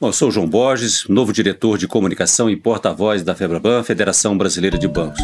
[0.00, 4.78] Bom, eu sou João Borges, novo diretor de comunicação e porta-voz da FEBRABAN, Federação Brasileira
[4.78, 5.18] de Bancos.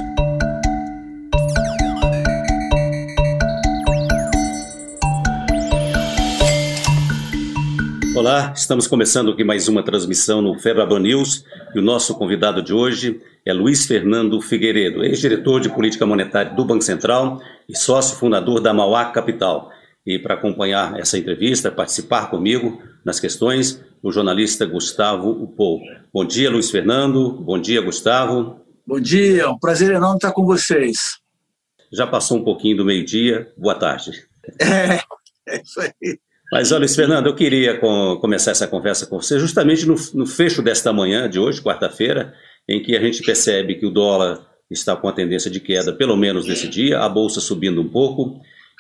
[8.17, 12.75] Olá, estamos começando aqui mais uma transmissão no Febraban News e o nosso convidado de
[12.75, 18.61] hoje é Luiz Fernando Figueiredo, ex-diretor de política monetária do Banco Central e sócio fundador
[18.61, 19.71] da Mauá Capital.
[20.05, 25.81] E para acompanhar essa entrevista, participar comigo nas questões, o jornalista Gustavo Upou.
[26.13, 27.33] Bom dia, Luiz Fernando.
[27.41, 28.61] Bom dia, Gustavo.
[28.87, 31.17] Bom dia, um prazer enorme estar com vocês.
[31.91, 33.51] Já passou um pouquinho do meio-dia.
[33.57, 34.27] Boa tarde.
[34.61, 35.01] É,
[35.49, 36.19] é isso aí.
[36.53, 40.27] Mas, olha, Luiz Fernando, eu queria com, começar essa conversa com você justamente no, no
[40.27, 42.35] fecho desta manhã de hoje, quarta-feira,
[42.69, 46.15] em que a gente percebe que o dólar está com a tendência de queda, pelo
[46.15, 48.39] menos nesse dia, a bolsa subindo um pouco,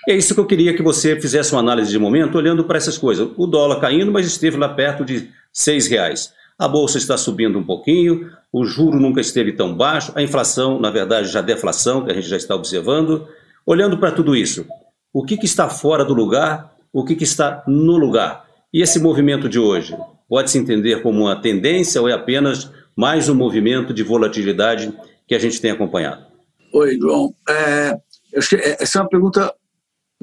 [0.09, 2.99] é isso que eu queria que você fizesse uma análise de momento, olhando para essas
[2.99, 3.29] coisas.
[3.37, 6.33] O dólar caindo, mas esteve lá perto de seis reais.
[6.59, 10.91] A bolsa está subindo um pouquinho, o juro nunca esteve tão baixo, a inflação, na
[10.91, 13.27] verdade, já deflação, que a gente já está observando.
[13.67, 14.67] Olhando para tudo isso,
[15.13, 18.45] o que, que está fora do lugar, o que, que está no lugar?
[18.73, 19.97] E esse movimento de hoje,
[20.29, 24.93] pode-se entender como uma tendência ou é apenas mais um movimento de volatilidade
[25.27, 26.25] que a gente tem acompanhado?
[26.73, 27.35] Oi, João.
[27.49, 27.97] É,
[28.33, 29.53] essa é uma pergunta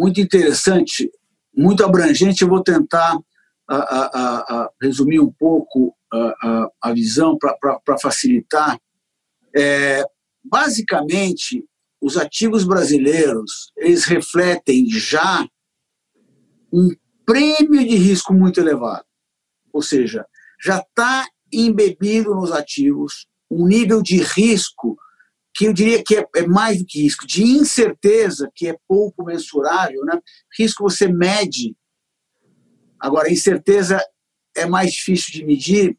[0.01, 1.11] muito interessante,
[1.55, 2.41] muito abrangente.
[2.41, 3.19] Eu vou tentar
[3.69, 5.95] a, a, a resumir um pouco
[6.81, 8.79] a, visão para facilitar.
[9.55, 10.03] É,
[10.43, 11.63] basicamente,
[12.01, 15.47] os ativos brasileiros eles refletem já
[16.73, 16.89] um
[17.23, 19.05] prêmio de risco muito elevado,
[19.71, 20.25] ou seja,
[20.59, 24.97] já está embebido nos ativos um nível de risco
[25.53, 29.25] que eu diria que é, é, mais do que risco, de incerteza, que é pouco
[29.25, 30.03] mensurável.
[30.05, 30.19] Né?
[30.57, 31.75] Risco você mede,
[32.99, 34.01] agora, incerteza
[34.55, 35.97] é mais difícil de medir.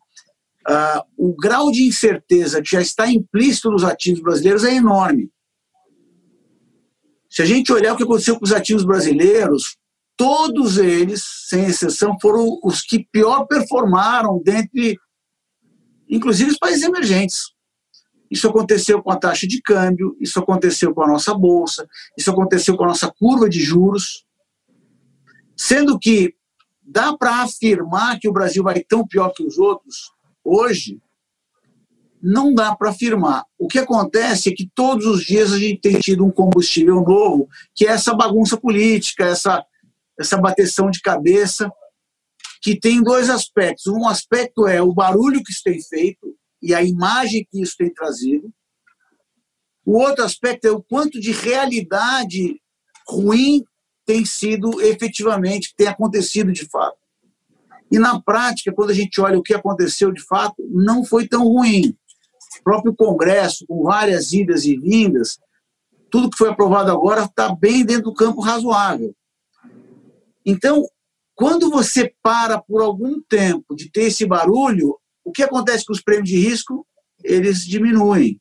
[0.69, 5.30] Uh, o grau de incerteza que já está implícito nos ativos brasileiros é enorme.
[7.28, 9.77] Se a gente olhar o que aconteceu com os ativos brasileiros,
[10.17, 14.96] todos eles, sem exceção, foram os que pior performaram dentre,
[16.08, 17.52] inclusive, os países emergentes.
[18.32, 22.74] Isso aconteceu com a taxa de câmbio, isso aconteceu com a nossa bolsa, isso aconteceu
[22.78, 24.24] com a nossa curva de juros.
[25.54, 26.34] Sendo que
[26.82, 30.12] dá para afirmar que o Brasil vai tão pior que os outros
[30.42, 30.98] hoje?
[32.22, 33.44] Não dá para afirmar.
[33.58, 37.46] O que acontece é que todos os dias a gente tem tido um combustível novo,
[37.74, 39.62] que é essa bagunça política, essa,
[40.18, 41.70] essa bateção de cabeça,
[42.62, 43.88] que tem dois aspectos.
[43.88, 47.92] Um aspecto é o barulho que isso tem feito, e a imagem que isso tem
[47.92, 48.52] trazido.
[49.84, 52.61] O outro aspecto é o quanto de realidade
[53.08, 53.64] ruim
[54.06, 56.98] tem sido efetivamente, tem acontecido de fato.
[57.90, 61.45] E na prática, quando a gente olha o que aconteceu de fato, não foi tão
[61.45, 61.96] ruim.
[62.61, 65.39] O próprio Congresso, com várias idas e vindas,
[66.11, 69.14] tudo que foi aprovado agora está bem dentro do campo razoável.
[70.44, 70.86] Então,
[71.34, 76.02] quando você para por algum tempo de ter esse barulho, o que acontece com os
[76.02, 76.86] prêmios de risco?
[77.22, 78.40] Eles diminuem.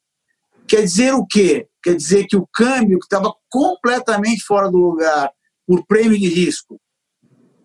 [0.68, 1.68] Quer dizer o quê?
[1.84, 5.32] Quer dizer que o câmbio, que estava completamente fora do lugar
[5.68, 6.80] por prêmio de risco,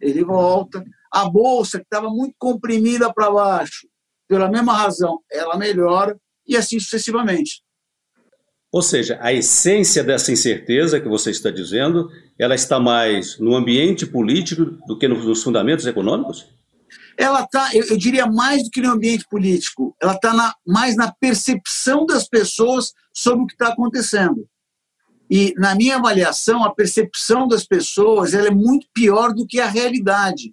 [0.00, 0.84] ele volta.
[1.12, 3.86] A bolsa, que estava muito comprimida para baixo,
[4.28, 7.62] pela mesma razão, ela melhora e assim sucessivamente.
[8.72, 14.04] Ou seja, a essência dessa incerteza que você está dizendo, ela está mais no ambiente
[14.04, 16.46] político do que nos fundamentos econômicos?
[17.18, 21.12] Ela está, eu, eu, diria, mais do que no ambiente político, ela está mais na
[21.12, 24.46] percepção das pessoas sobre o que está acontecendo.
[25.30, 29.66] E, na minha avaliação, a percepção das pessoas ela é muito pior do que a
[29.66, 30.52] realidade.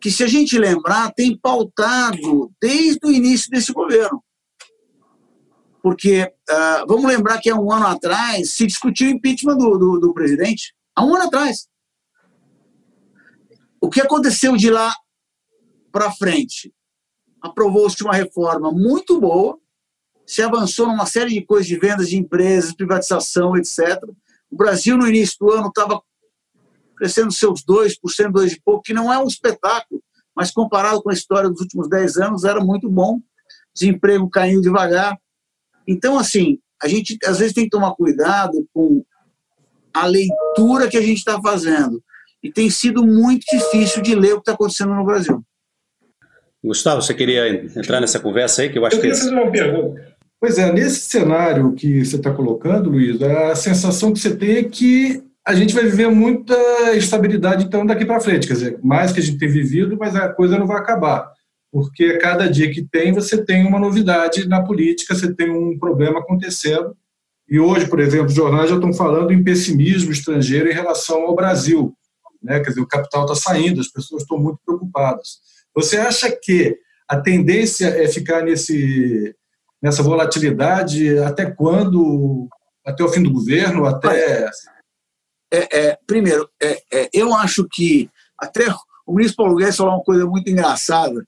[0.00, 4.22] Que, se a gente lembrar, tem pautado desde o início desse governo.
[5.82, 9.98] Porque, uh, vamos lembrar que há um ano atrás se discutiu o impeachment do, do,
[9.98, 10.74] do presidente.
[10.94, 11.66] Há um ano atrás.
[13.80, 14.94] O que aconteceu de lá
[15.92, 16.72] para frente,
[17.40, 19.58] aprovou-se uma reforma muito boa,
[20.26, 24.02] se avançou numa série de coisas de vendas de empresas, privatização, etc.
[24.50, 26.00] O Brasil, no início do ano, estava
[26.96, 30.02] crescendo seus 2%, 2% e pouco, que não é um espetáculo,
[30.34, 33.20] mas comparado com a história dos últimos 10 anos, era muito bom.
[33.74, 35.18] Desemprego caiu devagar.
[35.86, 39.04] Então, assim, a gente às vezes tem que tomar cuidado com
[39.92, 42.02] a leitura que a gente está fazendo.
[42.42, 45.44] E tem sido muito difícil de ler o que está acontecendo no Brasil.
[46.64, 49.08] Gustavo, você queria entrar nessa conversa aí, que eu acho eu que...
[49.08, 50.12] Eu queria fazer uma pergunta.
[50.40, 54.64] Pois é, nesse cenário que você está colocando, Luiz, a sensação que você tem é
[54.64, 56.54] que a gente vai viver muita
[56.94, 60.28] estabilidade então daqui para frente, quer dizer, mais que a gente tem vivido, mas a
[60.28, 61.32] coisa não vai acabar.
[61.72, 66.20] porque cada dia que tem, você tem uma novidade na política, você tem um problema
[66.20, 66.94] acontecendo.
[67.48, 71.34] E hoje, por exemplo, os jornais já estão falando em pessimismo estrangeiro em relação ao
[71.34, 71.94] Brasil.
[72.42, 72.60] Né?
[72.60, 75.38] Quer dizer, o capital está saindo, as pessoas estão muito preocupadas.
[75.74, 76.78] Você acha que
[77.08, 79.34] a tendência é ficar nesse,
[79.82, 82.48] nessa volatilidade até quando?
[82.84, 83.86] Até o fim do governo?
[83.86, 84.48] Até.
[85.52, 88.08] É, é, primeiro, é, é, eu acho que
[88.38, 88.74] até
[89.06, 91.22] o ministro Paulo Guedes falou uma coisa muito engraçada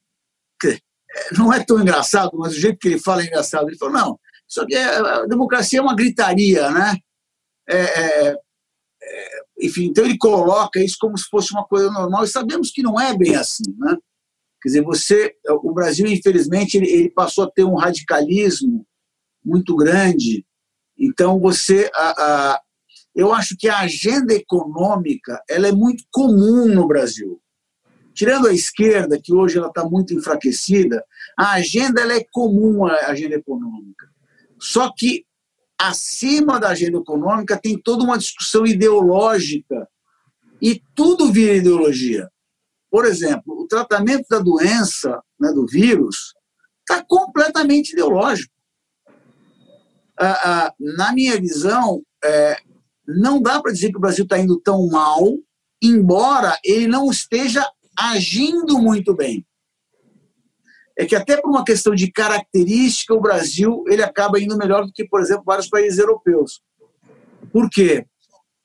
[1.36, 3.68] não é tão engraçado, mas o jeito que ele fala é engraçado.
[3.68, 6.96] Ele falou, não, isso aqui é, a democracia é uma gritaria, né?
[7.68, 8.36] É, é,
[9.02, 12.82] é, enfim, então ele coloca isso como se fosse uma coisa normal e sabemos que
[12.82, 13.96] não é bem assim, né?
[14.64, 18.86] Quer dizer, você, o Brasil, infelizmente, ele, ele passou a ter um radicalismo
[19.44, 20.42] muito grande.
[20.98, 22.24] Então, você, a,
[22.54, 22.60] a,
[23.14, 27.38] eu acho que a agenda econômica ela é muito comum no Brasil.
[28.14, 31.04] Tirando a esquerda, que hoje ela está muito enfraquecida,
[31.38, 34.08] a agenda ela é comum à agenda econômica.
[34.58, 35.26] Só que
[35.78, 39.86] acima da agenda econômica tem toda uma discussão ideológica
[40.62, 42.30] e tudo vira ideologia.
[42.94, 46.32] Por exemplo, o tratamento da doença, né, do vírus,
[46.78, 48.54] está completamente ideológico.
[50.16, 52.56] Ah, ah, na minha visão, é,
[53.04, 55.24] não dá para dizer que o Brasil está indo tão mal,
[55.82, 57.68] embora ele não esteja
[57.98, 59.44] agindo muito bem.
[60.96, 64.92] É que até por uma questão de característica, o Brasil ele acaba indo melhor do
[64.92, 66.62] que, por exemplo, vários países europeus.
[67.50, 68.06] Por quê?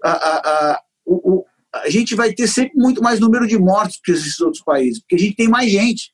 [0.04, 1.44] A, a, a, o,
[1.74, 5.16] a gente vai ter sempre muito mais número de mortes que esses outros países, porque
[5.16, 6.12] a gente tem mais gente.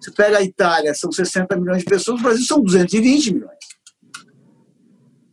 [0.00, 3.64] Você pega a Itália, são 60 milhões de pessoas, o Brasil são 220 milhões.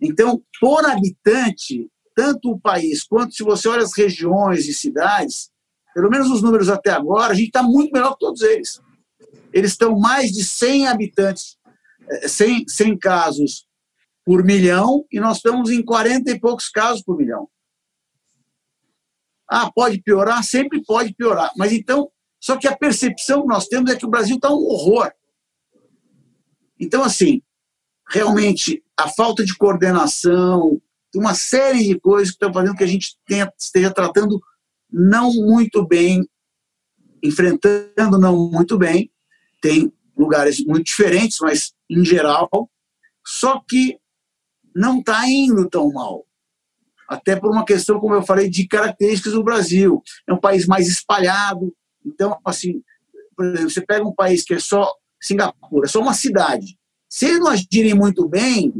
[0.01, 5.49] Então, por habitante, tanto o país quanto se você olha as regiões e cidades,
[5.93, 8.81] pelo menos os números até agora, a gente está muito melhor que todos eles.
[9.53, 11.57] Eles estão mais de 100 habitantes,
[12.25, 13.67] 100, eh, 100 casos
[14.25, 17.49] por milhão, e nós estamos em 40 e poucos casos por milhão.
[19.53, 20.41] Ah, pode piorar?
[20.45, 21.51] Sempre pode piorar.
[21.57, 22.09] Mas então,
[22.39, 25.11] só que a percepção que nós temos é que o Brasil está um horror.
[26.79, 27.41] Então, assim,
[28.09, 30.81] realmente, a falta de coordenação,
[31.13, 34.41] uma série de coisas que estão fazendo que a gente tenha, esteja tratando
[34.89, 36.25] não muito bem,
[37.21, 39.11] enfrentando não muito bem.
[39.61, 42.49] Tem lugares muito diferentes, mas em geral,
[43.27, 43.99] só que
[44.73, 46.25] não está indo tão mal.
[47.11, 50.01] Até por uma questão, como eu falei, de características do Brasil.
[50.25, 51.75] É um país mais espalhado.
[52.05, 52.81] Então, assim,
[53.35, 54.89] por exemplo, você pega um país que é só
[55.21, 56.77] Singapura, é só uma cidade.
[57.09, 58.73] Se eles não agirem muito bem,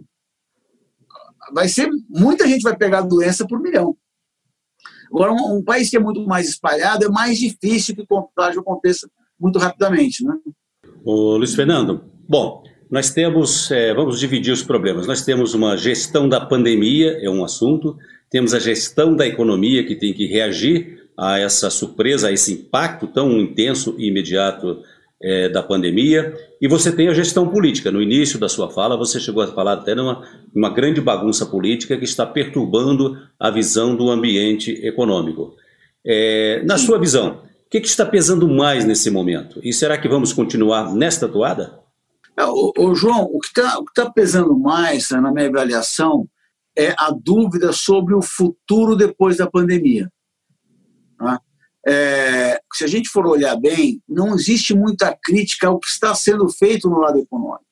[1.54, 3.98] vai ser muita gente vai pegar a doença por milhão.
[5.08, 8.62] Agora, um, um, país que é muito mais espalhado, é mais difícil que o contágio
[8.62, 10.24] aconteça muito rapidamente.
[10.24, 10.34] Né?
[11.04, 15.06] O Luiz Fernando, bom, nós temos, é, vamos dividir os problemas.
[15.06, 17.98] Nós temos uma gestão da pandemia, é um assunto,
[18.32, 23.06] temos a gestão da economia, que tem que reagir a essa surpresa, a esse impacto
[23.06, 24.82] tão intenso e imediato
[25.22, 27.92] é, da pandemia, e você tem a gestão política.
[27.92, 30.26] No início da sua fala, você chegou a falar até numa
[30.56, 35.56] uma grande bagunça política que está perturbando a visão do ambiente econômico.
[36.04, 39.60] É, na sua visão, o que, que, está pesando mais nesse momento?
[39.64, 41.80] E será que vamos continuar nesta toada?
[42.36, 46.28] É, o, o João, o que está tá pesando mais, na minha avaliação,
[46.78, 50.12] é a dúvida sobre o futuro depois da pandemia.
[51.18, 51.40] Tá?
[51.86, 56.48] é, se a gente for olhar bem, não existe muita crítica ao que está sendo
[56.50, 57.66] feito no lado econômico,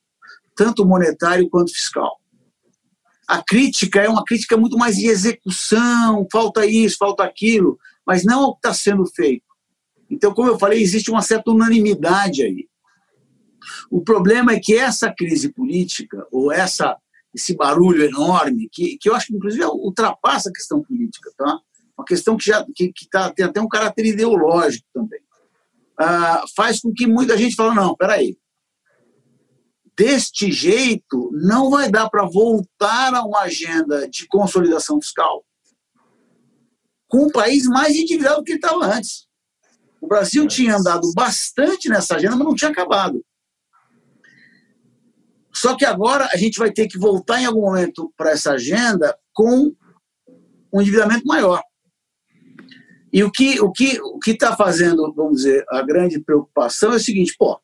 [0.56, 2.18] tanto monetário quanto fiscal.
[3.28, 8.42] A crítica é uma crítica muito mais de execução, falta isso, falta aquilo, mas não
[8.42, 9.44] ao que está sendo feito.
[10.10, 12.68] Então, como eu falei, existe uma certa unanimidade aí.
[13.88, 16.96] O problema é que essa crise política, ou essa,
[17.34, 21.60] esse barulho enorme, que, que eu acho que, inclusive, ultrapassa a questão política, tá?
[21.96, 25.20] uma questão que, já, que, que tá, tem até um caráter ideológico também,
[25.98, 28.36] ah, faz com que muita gente fale, não, peraí,
[29.96, 35.44] deste jeito não vai dar para voltar a uma agenda de consolidação fiscal
[37.06, 39.26] com um país mais endividado do que ele estava antes.
[40.00, 43.22] O Brasil tinha andado bastante nessa agenda, mas não tinha acabado.
[45.60, 49.14] Só que agora a gente vai ter que voltar em algum momento para essa agenda
[49.34, 49.70] com
[50.72, 51.62] um endividamento maior.
[53.12, 56.96] E o que o que o que está fazendo, vamos dizer, a grande preocupação é
[56.96, 57.60] o seguinte, pô,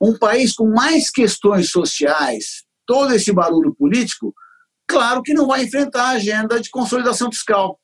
[0.00, 4.32] um país com mais questões sociais, todo esse barulho político,
[4.86, 7.80] claro que não vai enfrentar a agenda de consolidação fiscal,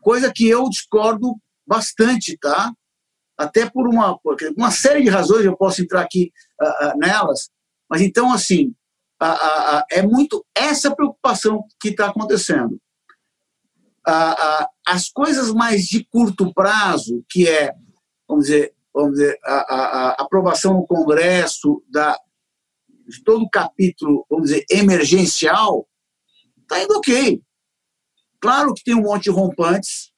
[0.00, 2.72] coisa que eu discordo bastante, tá?
[3.36, 7.50] até por uma, por uma série de razões, eu posso entrar aqui uh, uh, nelas,
[7.88, 8.74] mas então, assim,
[9.22, 12.80] uh, é muito essa preocupação que está acontecendo.
[14.86, 17.74] as coisas mais de curto prazo, que é,
[18.28, 22.18] vamos dizer, vamos dizer a, a, a aprovação no Congresso da,
[23.08, 25.88] de todo o capítulo, vamos dizer, emergencial,
[26.62, 27.42] está indo ok.
[28.40, 30.12] Claro que tem um monte de rompantes,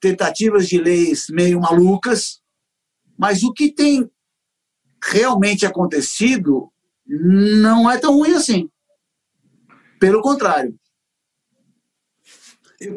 [0.00, 2.42] tentativas de leis meio malucas,
[3.16, 4.10] mas o que tem
[5.02, 6.72] realmente acontecido
[7.06, 8.68] não é tão ruim assim.
[9.98, 10.74] Pelo contrário.
[12.80, 12.96] Eu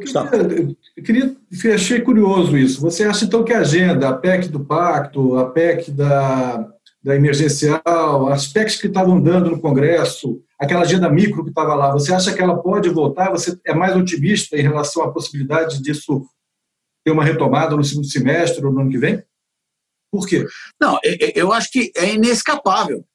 [1.04, 2.82] queria, eu queria, achei curioso isso.
[2.82, 6.68] Você acha então que a agenda, a PEC do pacto, a PEC da,
[7.02, 11.92] da emergencial, as PECs que estavam dando no Congresso, aquela agenda micro que estava lá,
[11.92, 13.32] você acha que ela pode voltar?
[13.32, 16.26] Você é mais otimista em relação à possibilidade disso
[17.06, 19.24] ter uma retomada no segundo semestre ou no ano que vem?
[20.12, 20.46] Por quê?
[20.80, 21.00] Não,
[21.36, 23.06] eu acho que é inescapável.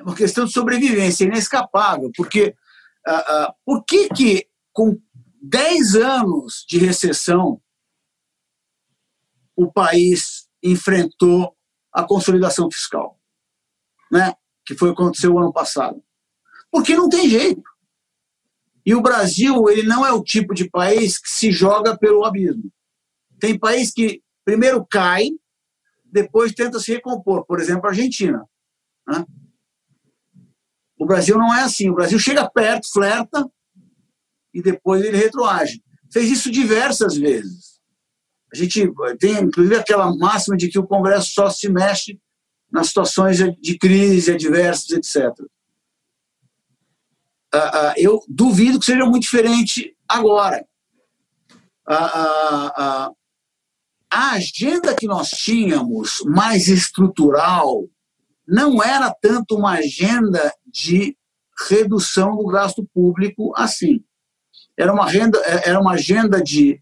[0.00, 2.10] É uma questão de sobrevivência, é inescapável.
[2.16, 2.54] Porque
[3.06, 4.98] uh, uh, por que, que com
[5.42, 7.60] 10 anos de recessão
[9.54, 11.54] o país enfrentou
[11.92, 13.20] a consolidação fiscal?
[14.10, 14.34] Né?
[14.70, 16.00] que foi o que aconteceu ano passado.
[16.70, 17.62] Porque não tem jeito.
[18.86, 22.72] E o Brasil, ele não é o tipo de país que se joga pelo abismo.
[23.40, 25.30] Tem país que primeiro cai,
[26.04, 27.44] depois tenta se recompor.
[27.44, 28.48] Por exemplo, a Argentina.
[29.08, 29.24] Né?
[31.00, 31.88] O Brasil não é assim.
[31.88, 33.50] O Brasil chega perto, flerta,
[34.52, 35.82] e depois ele retroage.
[36.12, 37.80] Fez isso diversas vezes.
[38.52, 42.20] A gente tem, inclusive, aquela máxima de que o Congresso só se mexe
[42.70, 45.32] nas situações de crise adversas, etc.
[47.52, 50.66] Ah, ah, eu duvido que seja muito diferente agora.
[51.88, 53.10] Ah,
[54.10, 57.88] a agenda que nós tínhamos, mais estrutural,
[58.46, 61.16] não era tanto uma agenda de
[61.68, 64.04] redução do gasto público assim.
[64.78, 66.80] Era uma, renda, era uma agenda de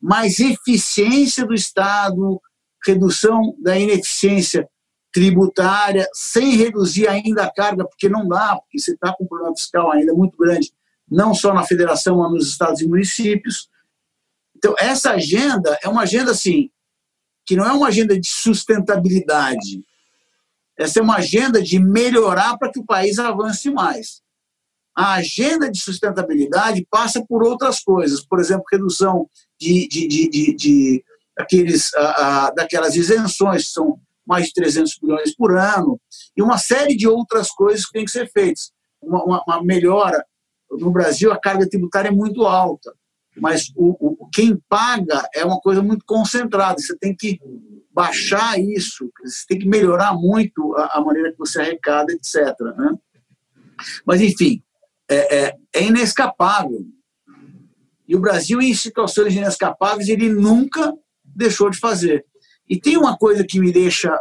[0.00, 2.40] mais eficiência do Estado,
[2.86, 4.68] redução da ineficiência
[5.12, 9.56] tributária, sem reduzir ainda a carga, porque não dá, porque você está com um problema
[9.56, 10.72] fiscal ainda muito grande,
[11.10, 13.68] não só na federação, mas nos estados e municípios.
[14.56, 16.70] Então, essa agenda é uma agenda, assim,
[17.44, 19.84] que não é uma agenda de sustentabilidade.
[20.80, 24.22] Essa é uma agenda de melhorar para que o país avance mais.
[24.96, 29.28] A agenda de sustentabilidade passa por outras coisas, por exemplo, redução
[29.60, 31.04] de, de, de, de, de
[31.38, 31.90] aqueles,
[32.56, 36.00] daquelas isenções que são mais de 300 bilhões por ano,
[36.34, 38.72] e uma série de outras coisas que têm que ser feitas.
[39.02, 40.24] Uma, uma, uma melhora.
[40.70, 42.94] No Brasil, a carga tributária é muito alta,
[43.36, 46.78] mas o, o, quem paga é uma coisa muito concentrada.
[46.78, 47.38] Você tem que
[47.92, 52.36] baixar isso, você tem que melhorar muito a, a maneira que você arrecada, etc.
[52.76, 52.94] Né?
[54.06, 54.62] Mas, enfim,
[55.08, 56.84] é, é, é inescapável.
[58.06, 60.92] E o Brasil, em situações inescapáveis, ele nunca
[61.24, 62.24] deixou de fazer.
[62.68, 64.16] E tem uma coisa que me deixa,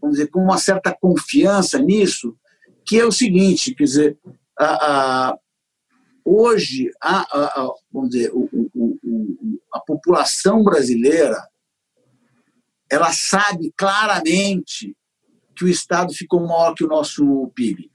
[0.00, 2.36] vamos dizer, com uma certa confiança nisso,
[2.84, 4.18] que é o seguinte, quer dizer,
[4.58, 4.64] a,
[5.28, 5.38] a,
[6.24, 11.36] hoje, a, vamos dizer, o, o, o, a população brasileira,
[12.90, 14.96] ela sabe claramente
[15.54, 17.90] que o Estado ficou maior que o nosso PIB.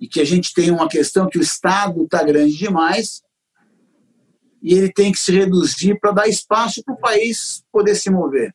[0.00, 3.22] E que a gente tem uma questão que o Estado está grande demais
[4.62, 8.54] e ele tem que se reduzir para dar espaço para o país poder se mover.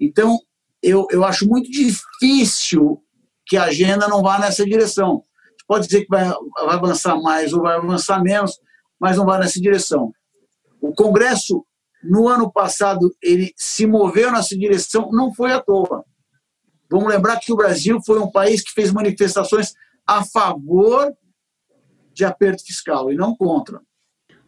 [0.00, 0.38] Então,
[0.82, 3.02] eu, eu acho muito difícil
[3.46, 5.22] que a agenda não vá nessa direção.
[5.66, 8.58] Pode dizer que vai, vai avançar mais ou vai avançar menos,
[9.00, 10.12] mas não vai nessa direção.
[10.80, 11.64] O Congresso,
[12.02, 16.04] no ano passado, ele se moveu nessa direção, não foi à toa.
[16.90, 19.72] Vamos lembrar que o Brasil foi um país que fez manifestações
[20.06, 21.12] a favor
[22.12, 23.80] de aperto fiscal e não contra.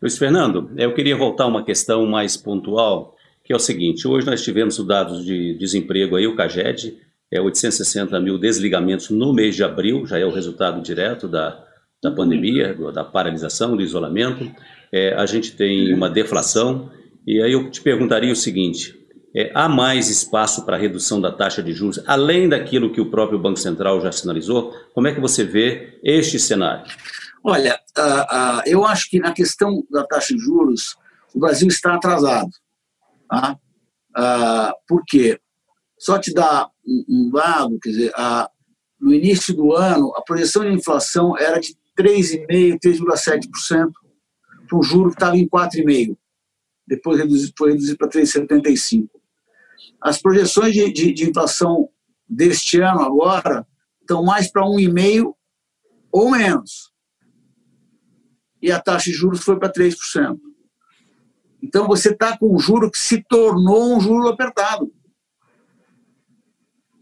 [0.00, 4.26] Luiz Fernando, eu queria voltar a uma questão mais pontual, que é o seguinte: hoje
[4.26, 6.98] nós tivemos os dados de desemprego aí, o CAGED,
[7.32, 11.64] é 860 mil desligamentos no mês de abril, já é o resultado direto da,
[12.02, 14.50] da pandemia, da paralisação, do isolamento.
[14.92, 16.90] É, a gente tem uma deflação,
[17.26, 18.94] e aí eu te perguntaria o seguinte:
[19.34, 23.38] é, há mais espaço para redução da taxa de juros, além daquilo que o próprio
[23.38, 24.72] Banco Central já sinalizou?
[24.94, 26.84] Como é que você vê este cenário?
[27.44, 30.96] Olha, uh, uh, eu acho que na questão da taxa de juros,
[31.34, 32.50] o Brasil está atrasado.
[33.28, 33.56] Tá?
[34.16, 35.38] Uh, por quê?
[35.98, 38.12] Só te dar um, dado, quer dizer,
[39.00, 43.90] no início do ano, a projeção de inflação era de 3,5%, 3,7%,
[44.68, 46.16] para o juro que estava em 4,5%.
[46.86, 47.18] depois
[47.56, 49.08] foi reduzido para 3,75.
[50.00, 51.88] As projeções de, de, de, inflação
[52.28, 53.66] deste ano agora
[54.00, 55.32] estão mais para 1,5%
[56.12, 56.92] ou menos.
[58.60, 60.38] E a taxa de juros foi para 3%.
[61.62, 64.92] Então você está com um juro que se tornou um juro apertado.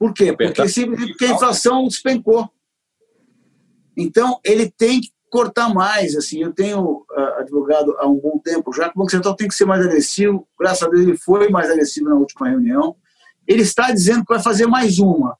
[0.04, 0.36] Por quê?
[0.36, 0.52] Porque,
[0.86, 2.50] porque a inflação despencou.
[3.96, 6.14] Então, ele tem que cortar mais.
[6.14, 9.48] Assim, eu tenho uh, advogado há um bom tempo já que o Banco Central tem
[9.48, 10.46] que ser mais agressivo.
[10.60, 12.94] Graças a Deus, ele foi mais agressivo na última reunião.
[13.46, 15.38] Ele está dizendo que vai fazer mais uma,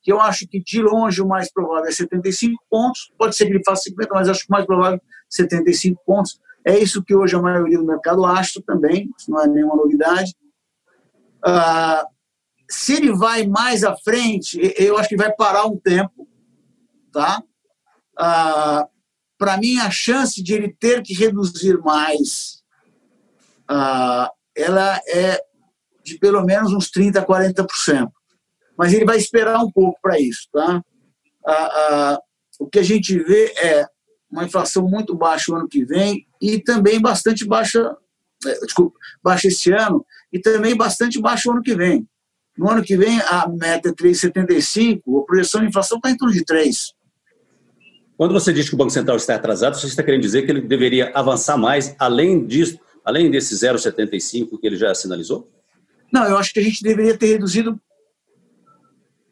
[0.00, 3.12] que eu acho que de longe o mais provável é 75 pontos.
[3.18, 6.40] Pode ser que ele faça 50, mas acho que o mais provável é 75 pontos.
[6.64, 10.34] É isso que hoje a maioria do mercado acha também, isso não é nenhuma novidade.
[11.46, 12.15] Uh,
[12.68, 16.28] se ele vai mais à frente, eu acho que vai parar um tempo,
[17.12, 17.42] tá?
[18.18, 18.88] Ah,
[19.38, 22.62] Para mim, a chance de ele ter que reduzir mais,
[23.68, 25.40] ah, ela é
[26.02, 28.10] de pelo menos uns 30%, 40%.
[28.78, 30.82] Mas ele vai esperar um pouco para isso, tá?
[31.46, 32.20] Ah, ah,
[32.60, 33.86] o que a gente vê é
[34.30, 37.96] uma inflação muito baixa o ano que vem e também bastante baixa,
[38.46, 42.06] eh, desculpa, baixa esse ano e também bastante baixa o ano que vem.
[42.56, 46.32] No ano que vem, a meta é 3,75, a projeção de inflação está em torno
[46.32, 46.94] de 3.
[48.16, 50.62] Quando você diz que o Banco Central está atrasado, você está querendo dizer que ele
[50.62, 55.50] deveria avançar mais, além disso, além desse 0,75 que ele já sinalizou?
[56.10, 57.78] Não, eu acho que a gente deveria ter reduzido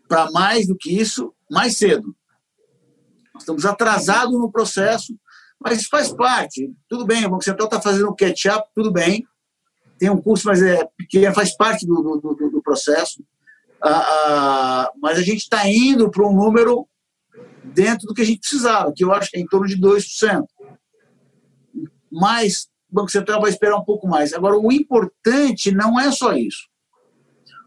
[0.07, 2.15] para mais do que isso, mais cedo.
[3.33, 5.17] Nós estamos atrasados no processo,
[5.59, 6.71] mas isso faz parte.
[6.87, 9.27] Tudo bem, o Banco Central está fazendo o catch-up, tudo bem
[9.99, 13.23] tem um custo, mas é pequeno, faz parte do, do, do processo.
[13.83, 16.89] Ah, ah, mas a gente está indo para um número
[17.63, 20.45] dentro do que a gente precisava, que eu acho que é em torno de 2%.
[22.11, 24.33] Mas o Banco Central vai esperar um pouco mais.
[24.33, 26.69] Agora, o importante não é só isso.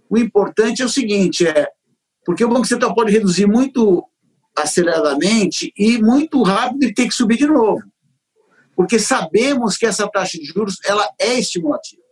[0.09, 1.67] O importante é o seguinte, é
[2.25, 4.03] porque o Banco Central pode reduzir muito
[4.55, 7.83] aceleradamente e muito rápido e ter que subir de novo.
[8.75, 12.07] Porque sabemos que essa taxa de juros ela é estimulativa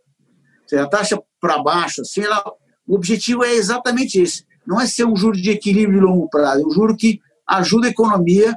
[0.67, 2.43] seja, a taxa para baixo, assim, ela,
[2.87, 4.45] o objetivo é exatamente esse.
[4.65, 7.87] Não é ser um juro de equilíbrio de longo prazo, é um juro que ajuda
[7.87, 8.55] a economia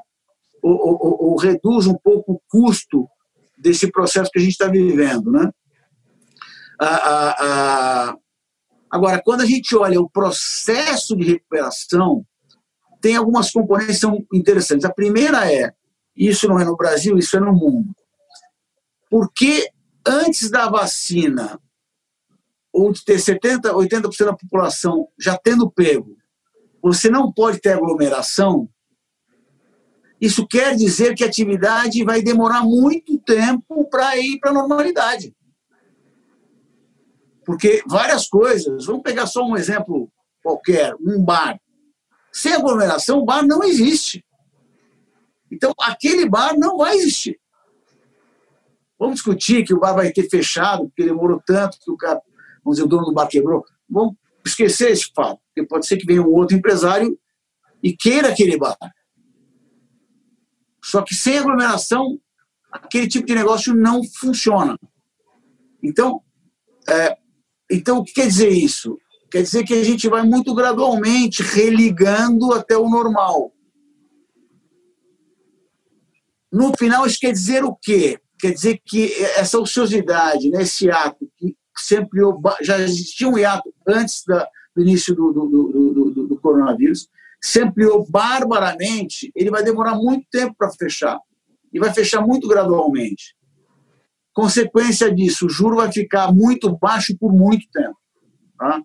[0.62, 3.06] ou, ou, ou reduz um pouco o custo
[3.56, 5.30] desse processo que a gente está vivendo.
[5.30, 5.50] Né?
[8.90, 12.24] agora, quando a gente olha o processo de recuperação,
[13.00, 14.84] tem algumas componentes que são interessantes.
[14.84, 15.72] A primeira é,
[16.16, 17.90] isso não é no Brasil, isso é no mundo.
[19.10, 19.68] Porque
[20.06, 21.58] antes da vacina
[22.72, 26.16] ou de ter 70%, 80% da população já tendo pego,
[26.83, 28.68] você não pode ter aglomeração,
[30.20, 35.35] isso quer dizer que a atividade vai demorar muito tempo para ir para a normalidade.
[37.44, 40.11] Porque várias coisas, vamos pegar só um exemplo
[40.42, 41.59] qualquer, um bar.
[42.33, 44.24] Sem aglomeração, o bar não existe.
[45.50, 47.40] Então, aquele bar não vai existir.
[48.98, 52.20] Vamos discutir que o bar vai ter fechado, porque demorou tanto, que o cara
[52.68, 53.64] vamos dizer, o dono do bar quebrou.
[53.88, 57.18] Vamos esquecer esse fato, porque pode ser que venha um outro empresário
[57.83, 58.76] e queira aquele bar.
[60.85, 62.18] Só que sem aglomeração,
[62.70, 64.78] aquele tipo de negócio não funciona.
[65.83, 66.22] Então,
[66.88, 67.16] é,
[67.70, 68.98] então o que quer dizer isso?
[69.31, 73.52] Quer dizer que a gente vai muito gradualmente religando até o normal.
[76.50, 78.18] No final, isso quer dizer o quê?
[78.38, 82.20] Quer dizer que essa ociosidade, né, esse ato que sempre
[82.62, 87.08] já existia um hiato antes da, do início do, do, do, do, coronavírus,
[87.40, 91.18] se ampliou barbaramente, ele vai demorar muito tempo para fechar.
[91.72, 93.36] E vai fechar muito gradualmente.
[94.32, 97.96] Consequência disso, o juro vai ficar muito baixo por muito tempo.
[98.58, 98.80] Tá?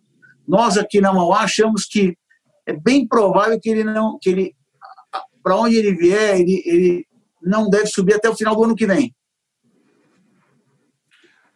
[0.48, 2.18] Nós aqui na Mauá achamos que
[2.66, 4.56] é bem provável que ele não, que ele,
[5.42, 7.08] para onde ele vier, ele, ele
[7.42, 9.14] não deve subir até o final do ano que vem.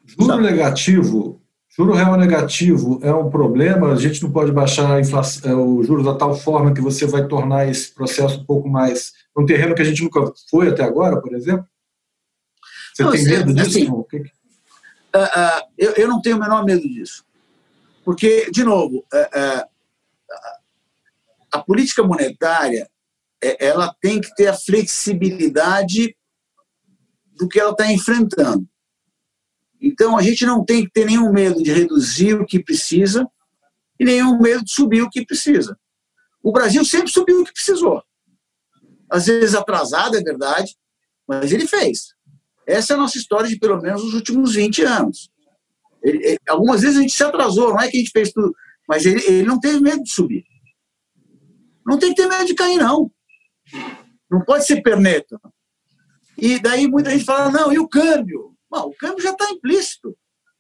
[0.08, 3.92] Juro negativo, juro real negativo é um problema.
[3.92, 7.06] A gente não pode baixar a inflação, é, o juro da tal forma que você
[7.06, 10.84] vai tornar esse processo um pouco mais um terreno que a gente nunca foi até
[10.84, 11.68] agora, por exemplo.
[12.94, 13.70] Você não, tem medo disso?
[13.70, 14.30] Assim, uh,
[15.20, 17.24] uh, eu, eu, não tenho o menor medo disso,
[18.04, 19.70] porque de novo uh,
[21.52, 22.90] a política monetária
[23.60, 26.16] ela tem que ter a flexibilidade
[27.36, 28.68] do que ela está enfrentando.
[29.82, 33.28] Então, a gente não tem que ter nenhum medo de reduzir o que precisa
[34.00, 35.78] e nenhum medo de subir o que precisa.
[36.42, 38.02] O Brasil sempre subiu o que precisou.
[39.10, 40.76] Às vezes atrasado, é verdade,
[41.28, 42.14] mas ele fez.
[42.66, 45.30] Essa é a nossa história de pelo menos os últimos 20 anos.
[46.04, 48.54] Ele, ele, algumas vezes a gente se atrasou, não é que a gente fez tudo,
[48.88, 50.44] mas ele, ele não teve medo de subir.
[51.86, 53.10] Não tem que ter medo de cair, não.
[54.30, 55.40] Não pode ser perneta.
[56.38, 58.57] E daí muita gente fala, não, e o câmbio?
[58.70, 60.16] Bom, o câmbio já está implícito.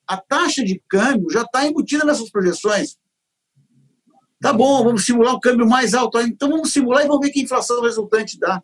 [0.07, 2.97] A taxa de câmbio já está embutida nessas projeções.
[4.39, 6.19] Tá bom, vamos simular o câmbio mais alto.
[6.19, 8.61] Então vamos simular e vamos ver que inflação resultante dá.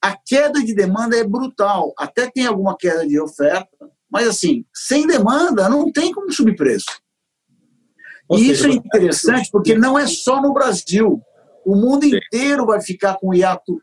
[0.00, 1.92] A queda de demanda é brutal.
[1.98, 6.86] Até tem alguma queda de oferta, mas assim, sem demanda não tem como subir preço.
[8.32, 11.20] e isso é interessante porque não é só no Brasil.
[11.66, 13.82] O mundo inteiro vai ficar com o hiato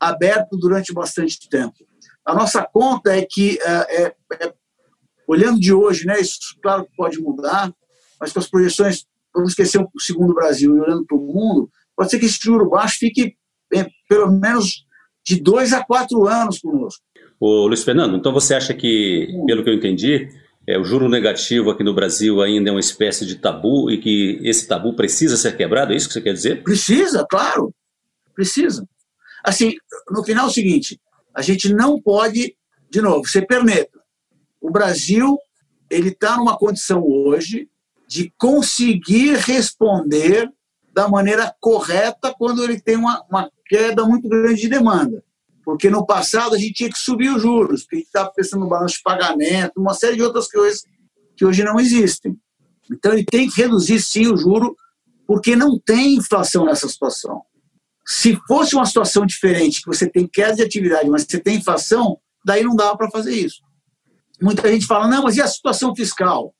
[0.00, 1.87] aberto durante bastante tempo.
[2.28, 4.52] A nossa conta é que, é, é, é,
[5.26, 7.72] olhando de hoje, né, isso claro que pode mudar,
[8.20, 12.10] mas com as projeções, vamos esquecer o segundo Brasil e olhando para o mundo, pode
[12.10, 13.34] ser que esse juro baixo fique
[13.74, 14.84] é, pelo menos
[15.24, 17.02] de dois a quatro anos conosco.
[17.40, 20.28] Ô, Luiz Fernando, então você acha que, pelo que eu entendi,
[20.66, 24.38] é, o juro negativo aqui no Brasil ainda é uma espécie de tabu e que
[24.42, 25.94] esse tabu precisa ser quebrado?
[25.94, 26.62] É isso que você quer dizer?
[26.62, 27.74] Precisa, claro.
[28.34, 28.86] Precisa.
[29.42, 29.72] Assim,
[30.10, 31.00] no final é o seguinte,
[31.34, 32.56] a gente não pode,
[32.90, 33.98] de novo, ser perneta.
[34.60, 35.38] O Brasil
[35.90, 37.68] ele está numa condição hoje
[38.06, 40.50] de conseguir responder
[40.92, 45.22] da maneira correta quando ele tem uma, uma queda muito grande de demanda.
[45.64, 48.60] Porque no passado a gente tinha que subir os juros, porque a gente estava pensando
[48.60, 50.82] no balanço de pagamento, uma série de outras coisas
[51.36, 52.36] que hoje não existem.
[52.90, 54.74] Então ele tem que reduzir sim o juro,
[55.26, 57.42] porque não tem inflação nessa situação.
[58.08, 62.18] Se fosse uma situação diferente, que você tem queda de atividade, mas você tem inflação,
[62.42, 63.60] daí não dava para fazer isso.
[64.40, 66.54] Muita gente fala, não, mas e a situação fiscal?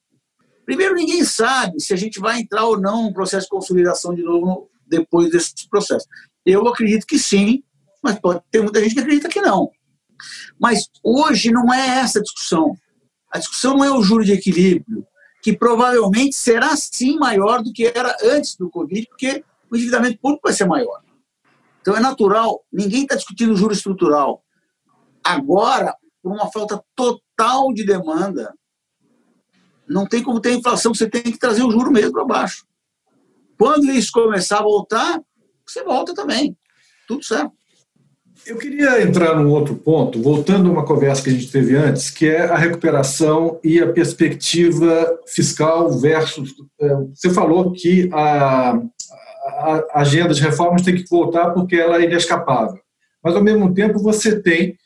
[0.67, 4.23] Primeiro, ninguém sabe se a gente vai entrar ou não no processo de consolidação de
[4.23, 6.07] novo depois desse processo.
[6.45, 7.63] Eu acredito que sim,
[8.03, 9.71] mas pode ter muita gente que acredita que não.
[10.61, 12.77] Mas hoje não é essa a discussão.
[13.33, 15.07] A discussão não é o juro de equilíbrio,
[15.43, 20.43] que provavelmente será sim maior do que era antes do Covid, porque o endividamento público
[20.45, 21.08] vai ser maior.
[21.89, 24.45] Então é natural, ninguém está discutindo juro estrutural.
[25.25, 28.53] Agora, por uma falta total de demanda,
[29.89, 32.67] não tem como ter inflação, você tem que trazer o juro mesmo para baixo.
[33.59, 35.19] Quando isso começar a voltar,
[35.67, 36.55] você volta também.
[37.07, 37.53] Tudo certo.
[38.47, 42.11] Eu queria entrar num outro ponto, voltando a uma conversa que a gente teve antes,
[42.11, 46.55] que é a recuperação e a perspectiva fiscal versus.
[46.79, 48.79] É, você falou que a,
[49.49, 52.81] a agenda de reformas tem que voltar porque ela é inescapável.
[53.23, 54.77] Mas, ao mesmo tempo, você tem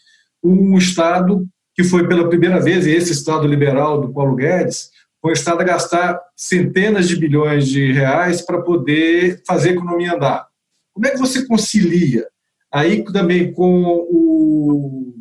[0.42, 5.30] um Estado que foi pela primeira vez, e esse Estado liberal do Paulo Guedes, foi
[5.30, 10.46] o Estado a gastar centenas de bilhões de reais para poder fazer a economia andar.
[10.92, 12.26] Como é que você concilia
[12.70, 15.14] aí também com, o,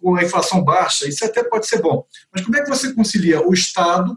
[0.00, 1.08] com a inflação baixa?
[1.08, 2.04] Isso até pode ser bom.
[2.32, 4.16] Mas como é que você concilia o Estado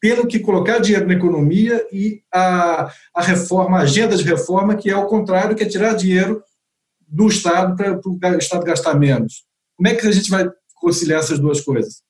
[0.00, 4.90] tendo que colocar dinheiro na economia e a, a reforma, a agenda de reforma, que
[4.90, 6.42] é o contrário, que é tirar dinheiro
[7.08, 9.44] do Estado para o Estado gastar menos.
[9.76, 12.02] Como é que a gente vai conciliar essas duas coisas?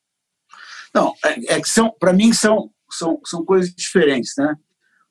[0.95, 4.57] Não, é, é que são, para mim, são, são, são coisas diferentes, né?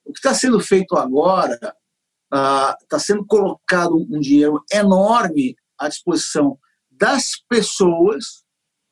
[0.03, 6.57] O que está sendo feito agora, está ah, sendo colocado um dinheiro enorme à disposição
[6.89, 8.43] das pessoas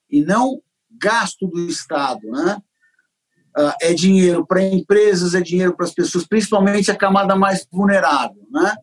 [0.09, 2.61] e não gasto do Estado, né?
[3.57, 8.45] Uh, é dinheiro para empresas, é dinheiro para as pessoas, principalmente a camada mais vulnerável,
[8.51, 8.75] né?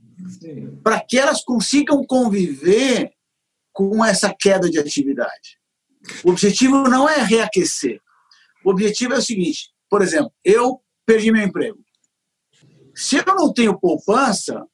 [0.82, 3.12] Para que elas consigam conviver
[3.72, 5.58] com essa queda de atividade.
[6.24, 8.00] O objetivo não é reaquecer.
[8.64, 11.78] O objetivo é o seguinte: por exemplo, eu perdi meu emprego.
[12.94, 14.64] Se eu não tenho poupança,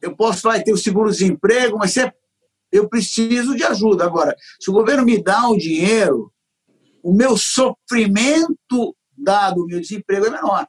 [0.00, 2.12] eu posso vai ter o seguro-desemprego, mas é,
[2.72, 4.04] eu preciso de ajuda.
[4.04, 6.32] Agora, se o governo me dá o dinheiro,
[7.02, 10.66] o meu sofrimento dado o meu desemprego é menor.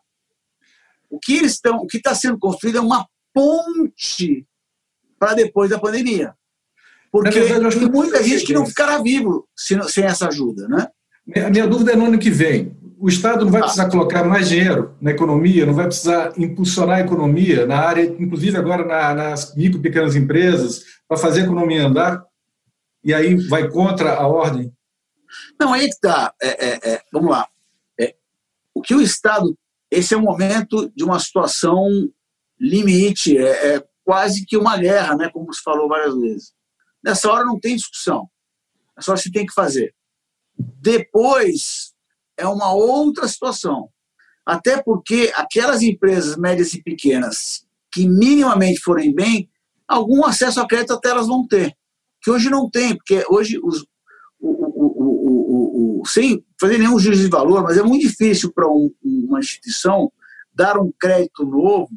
[1.09, 4.45] O que eles estão, o que está sendo construído é uma ponte
[5.19, 6.33] para depois da pandemia.
[7.11, 10.87] Porque verdade, tem muita gente que não ficará vivo sem essa ajuda, né?
[11.45, 12.75] A minha dúvida é no ano que vem.
[12.97, 13.63] O Estado não vai ah.
[13.63, 18.57] precisar colocar mais dinheiro na economia, não vai precisar impulsionar a economia na área, inclusive
[18.57, 22.23] agora na, nas micro e pequenas empresas, para fazer a economia andar,
[23.03, 24.71] e aí vai contra a ordem?
[25.59, 26.33] Não, aí que está.
[26.41, 27.47] É, é, é, vamos lá.
[28.73, 29.57] O que o Estado.
[29.89, 31.89] Esse é um momento de uma situação
[32.59, 36.53] limite, é, é quase que uma guerra, né, como se falou várias vezes.
[37.03, 38.29] Nessa hora não tem discussão.
[38.97, 39.93] É só se tem que fazer.
[40.57, 41.93] Depois
[42.37, 43.89] é uma outra situação.
[44.45, 49.49] Até porque aquelas empresas médias e pequenas que minimamente forem bem,
[49.87, 51.75] algum acesso a crédito até elas vão ter.
[52.21, 53.85] Que hoje não tem, porque hoje os,
[56.05, 60.11] sem fazer nenhum juízo de valor, mas é muito difícil para um, uma instituição
[60.53, 61.89] dar um crédito novo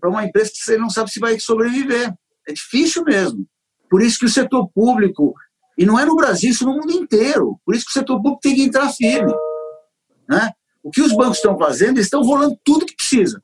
[0.00, 2.12] para uma empresa que você não sabe se vai sobreviver.
[2.48, 3.46] É difícil mesmo.
[3.88, 5.34] Por isso que o setor público,
[5.76, 8.40] e não é no Brasil, isso no mundo inteiro, por isso que o setor público
[8.40, 9.32] tem que entrar firme.
[10.28, 10.50] Né?
[10.82, 13.42] O que os bancos estão fazendo, eles estão rolando tudo que precisa,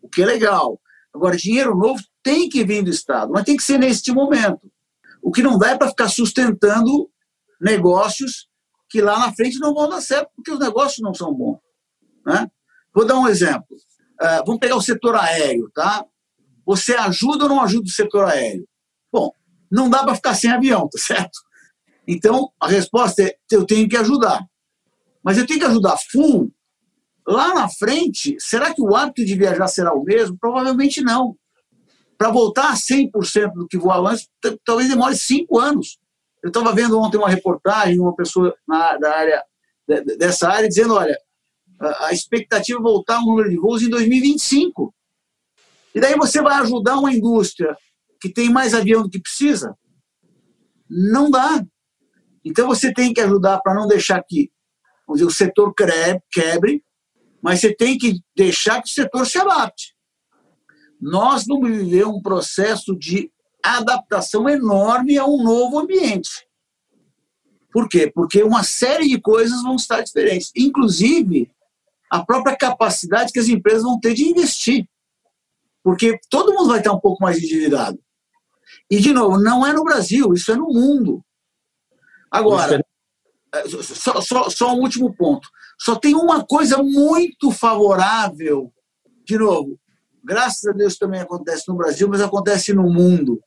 [0.00, 0.80] o que é legal.
[1.14, 4.60] Agora, dinheiro novo tem que vir do Estado, mas tem que ser neste momento.
[5.22, 7.08] O que não dá é para ficar sustentando
[7.60, 8.48] negócios
[8.92, 11.58] que lá na frente não vão dar certo, porque os negócios não são bons.
[12.26, 12.46] Né?
[12.94, 13.74] Vou dar um exemplo.
[14.20, 16.04] Uh, vamos pegar o setor aéreo, tá?
[16.66, 18.68] Você ajuda ou não ajuda o setor aéreo?
[19.10, 19.32] Bom,
[19.70, 21.40] não dá para ficar sem avião, tá certo?
[22.06, 24.44] Então, a resposta é: eu tenho que ajudar.
[25.24, 26.52] Mas eu tenho que ajudar full.
[27.26, 30.36] Lá na frente, será que o hábito de viajar será o mesmo?
[30.38, 31.34] Provavelmente não.
[32.18, 34.28] Para voltar a 100% do que voava antes,
[34.64, 35.98] talvez demore cinco anos.
[36.42, 39.44] Eu estava vendo ontem uma reportagem de uma pessoa na, da área,
[40.18, 41.16] dessa área dizendo: olha,
[42.00, 44.94] a expectativa é voltar ao número de voos em 2025.
[45.94, 47.76] E daí você vai ajudar uma indústria
[48.20, 49.76] que tem mais avião do que precisa?
[50.88, 51.64] Não dá.
[52.44, 54.50] Então você tem que ajudar para não deixar que
[55.12, 55.74] dizer, o setor
[56.30, 56.82] quebre,
[57.42, 59.94] mas você tem que deixar que o setor se adapte.
[61.00, 63.30] Nós vamos viver um processo de
[63.62, 66.46] adaptação enorme a um novo ambiente.
[67.72, 68.10] Por quê?
[68.14, 71.50] Porque uma série de coisas vão estar diferentes, inclusive
[72.10, 74.86] a própria capacidade que as empresas vão ter de investir.
[75.82, 77.98] Porque todo mundo vai estar um pouco mais endividado.
[78.90, 81.24] E, de novo, não é no Brasil, isso é no mundo.
[82.30, 82.84] Agora,
[83.66, 85.48] só, só, só um último ponto.
[85.78, 88.72] Só tem uma coisa muito favorável,
[89.24, 89.78] de novo,
[90.22, 93.42] graças a Deus também acontece no Brasil, mas acontece no mundo,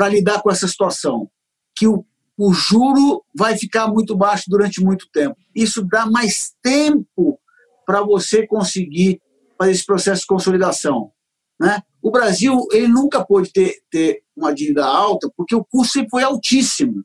[0.00, 1.30] para lidar com essa situação,
[1.76, 2.02] que o,
[2.38, 5.36] o juro vai ficar muito baixo durante muito tempo.
[5.54, 7.38] Isso dá mais tempo
[7.84, 9.20] para você conseguir
[9.58, 11.12] fazer esse processo de consolidação.
[11.60, 11.82] Né?
[12.00, 16.22] O Brasil ele nunca pôde ter, ter uma dívida alta porque o custo sempre foi
[16.22, 17.04] altíssimo.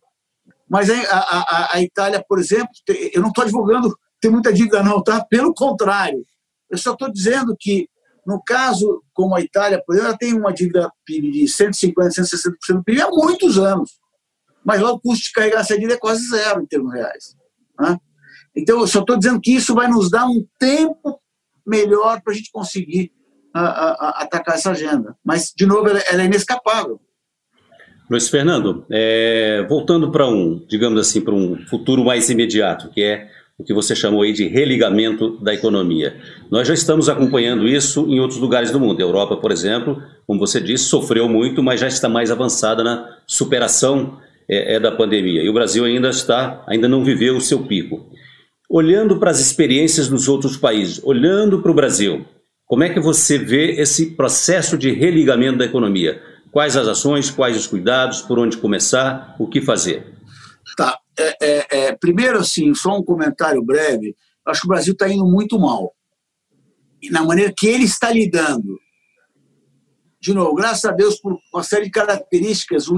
[0.69, 2.69] Mas a, a, a Itália, por exemplo,
[3.11, 5.21] eu não estou advogando ter muita dívida, não, tá?
[5.25, 6.25] Pelo contrário.
[6.69, 7.89] Eu só estou dizendo que,
[8.25, 12.51] no caso como a Itália, por exemplo, ela tem uma dívida PIB de 150%, 160%
[12.75, 13.91] do PIB há muitos anos.
[14.65, 17.35] Mas lá o custo de carregar essa dívida é quase zero em termos reais.
[17.79, 17.97] Né?
[18.55, 21.19] Então, eu só estou dizendo que isso vai nos dar um tempo
[21.65, 23.11] melhor para a gente conseguir
[23.53, 25.15] a, a, a atacar essa agenda.
[25.23, 26.99] Mas, de novo, ela, ela é inescapável.
[28.09, 33.29] Luiz Fernando, é, voltando para um, digamos assim, para um futuro mais imediato, que é
[33.57, 36.17] o que você chamou aí de religamento da economia.
[36.51, 38.99] Nós já estamos acompanhando isso em outros lugares do mundo.
[38.99, 43.17] A Europa, por exemplo, como você disse, sofreu muito, mas já está mais avançada na
[43.25, 45.41] superação é, é da pandemia.
[45.41, 48.09] E o Brasil ainda está, ainda não viveu o seu pico.
[48.69, 52.25] Olhando para as experiências dos outros países, olhando para o Brasil,
[52.65, 56.21] como é que você vê esse processo de religamento da economia?
[56.51, 60.14] Quais as ações, quais os cuidados, por onde começar, o que fazer?
[61.17, 64.15] É, é, é, primeiro, assim, só um comentário breve.
[64.45, 65.93] Acho que o Brasil está indo muito mal.
[67.09, 68.79] Na maneira que ele está lidando.
[70.19, 72.95] De novo, graças a Deus, por uma série de características, o,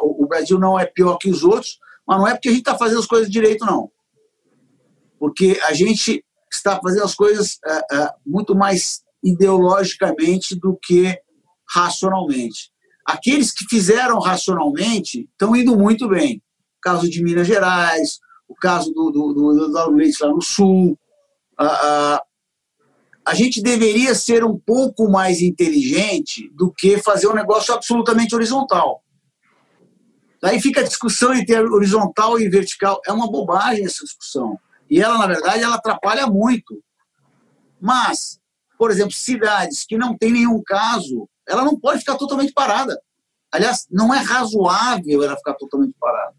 [0.00, 2.78] o Brasil não é pior que os outros, mas não é porque a gente está
[2.78, 3.90] fazendo as coisas direito, não
[5.20, 11.14] porque a gente está fazendo as coisas é, é, muito mais ideologicamente do que
[11.68, 12.72] racionalmente.
[13.06, 16.42] Aqueles que fizeram racionalmente estão indo muito bem.
[16.82, 20.98] Caso de Minas Gerais, o caso do, do, do, do Leite lá no Sul.
[21.58, 22.22] a
[23.24, 29.04] a gente deveria ser um pouco mais inteligente do que fazer um negócio absolutamente horizontal.
[30.42, 33.00] Daí fica a discussão entre horizontal e vertical.
[33.06, 34.58] É uma bobagem essa discussão.
[34.88, 36.82] E ela, na verdade, ela atrapalha muito.
[37.80, 38.40] Mas,
[38.78, 43.00] por exemplo, cidades que não tem nenhum caso, ela não pode ficar totalmente parada.
[43.52, 46.34] Aliás, não é razoável ela ficar totalmente parada.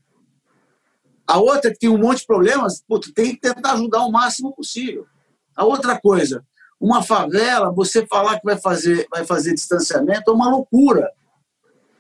[1.32, 2.84] A outra que tem um monte de problemas,
[3.16, 5.08] tem que tentar ajudar o máximo possível.
[5.56, 6.46] A outra coisa,
[6.78, 11.10] uma favela, você falar que vai fazer, vai fazer distanciamento é uma loucura.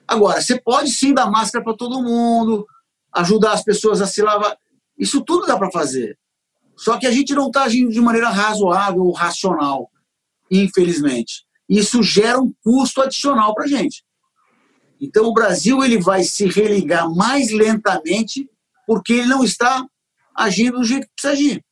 [0.05, 2.67] Agora, você pode sim dar máscara para todo mundo,
[3.13, 4.57] ajudar as pessoas a se lavar.
[4.97, 6.19] Isso tudo dá para fazer.
[6.75, 9.89] Só que a gente não está agindo de maneira razoável ou racional,
[10.51, 11.45] infelizmente.
[11.69, 14.03] Isso gera um custo adicional para a gente.
[14.99, 18.50] Então, o Brasil ele vai se religar mais lentamente
[18.91, 19.87] porque ele não está
[20.35, 21.65] agindo do jeito que precisa agir.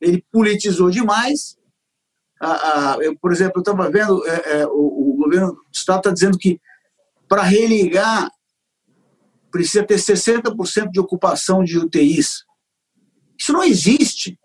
[0.00, 1.56] Ele politizou demais.
[2.40, 5.98] Ah, ah, eu, por exemplo, eu estava vendo, é, é, o, o, governo do Estado
[5.98, 6.60] está dizendo que
[7.28, 8.30] para religar
[9.50, 12.44] precisa ter 60% de ocupação de UTIs
[13.36, 14.38] Isso não existe.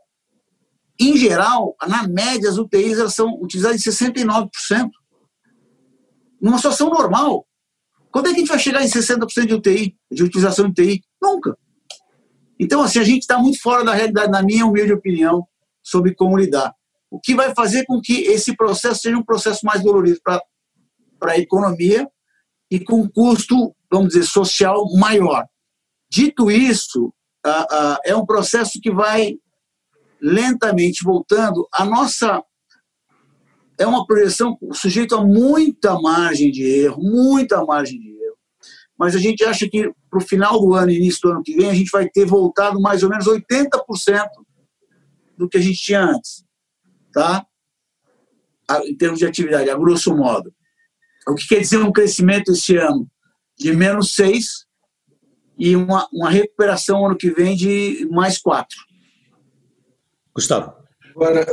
[0.99, 4.89] Em geral, na média, as UTIs elas são utilizadas em 69%.
[6.41, 7.45] Numa situação normal.
[8.11, 11.03] Quando é que a gente vai chegar em 60% de UTI, de utilização de UTI?
[11.21, 11.55] Nunca.
[12.59, 15.45] Então, assim, a gente está muito fora da realidade, na minha humilde opinião,
[15.83, 16.73] sobre como lidar.
[17.09, 21.37] O que vai fazer com que esse processo seja um processo mais dolorido para a
[21.37, 22.07] economia
[22.69, 25.45] e com custo, vamos dizer, social maior.
[26.09, 27.13] Dito isso,
[27.45, 29.35] uh, uh, é um processo que vai
[30.21, 31.67] lentamente voltando.
[31.71, 32.43] A nossa
[33.77, 38.37] é uma projeção sujeita a muita margem de erro, muita margem de erro.
[38.97, 41.69] Mas a gente acha que para o final do ano, início do ano que vem,
[41.69, 44.29] a gente vai ter voltado mais ou menos 80%
[45.37, 46.45] do que a gente tinha antes,
[47.11, 47.45] tá?
[48.85, 50.53] Em termos de atividade, a grosso modo.
[51.27, 53.09] O que quer dizer um crescimento esse ano
[53.57, 54.65] de menos 6
[55.57, 58.67] e uma, uma recuperação ano que vem de mais 4.
[60.33, 60.73] Gustavo.
[61.13, 61.45] Agora,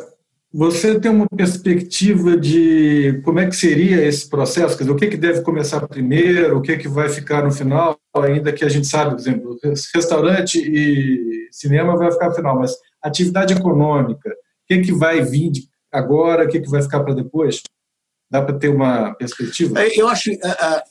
[0.53, 4.77] você tem uma perspectiva de como é que seria esse processo?
[4.77, 7.99] Quer dizer, o que, que deve começar primeiro, o que, que vai ficar no final,
[8.15, 9.59] ainda que a gente sabe, por exemplo,
[9.95, 14.35] restaurante e cinema vai ficar no final, mas atividade econômica, o
[14.69, 15.53] que, que vai vir
[15.91, 17.63] agora, o que, que vai ficar para depois?
[18.31, 19.83] Dá para ter uma perspectiva?
[19.83, 20.83] É, eu acho, é, é,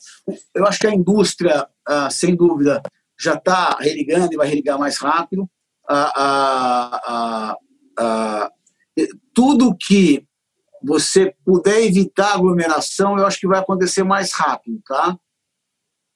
[0.56, 1.66] eu acho que a indústria,
[2.10, 2.82] sem dúvida,
[3.18, 5.48] já está religando e vai religar mais rápido.
[5.88, 7.56] A, a,
[7.98, 8.50] a,
[9.34, 10.26] tudo que
[10.82, 15.16] você puder evitar aglomeração, eu acho que vai acontecer mais rápido, tá?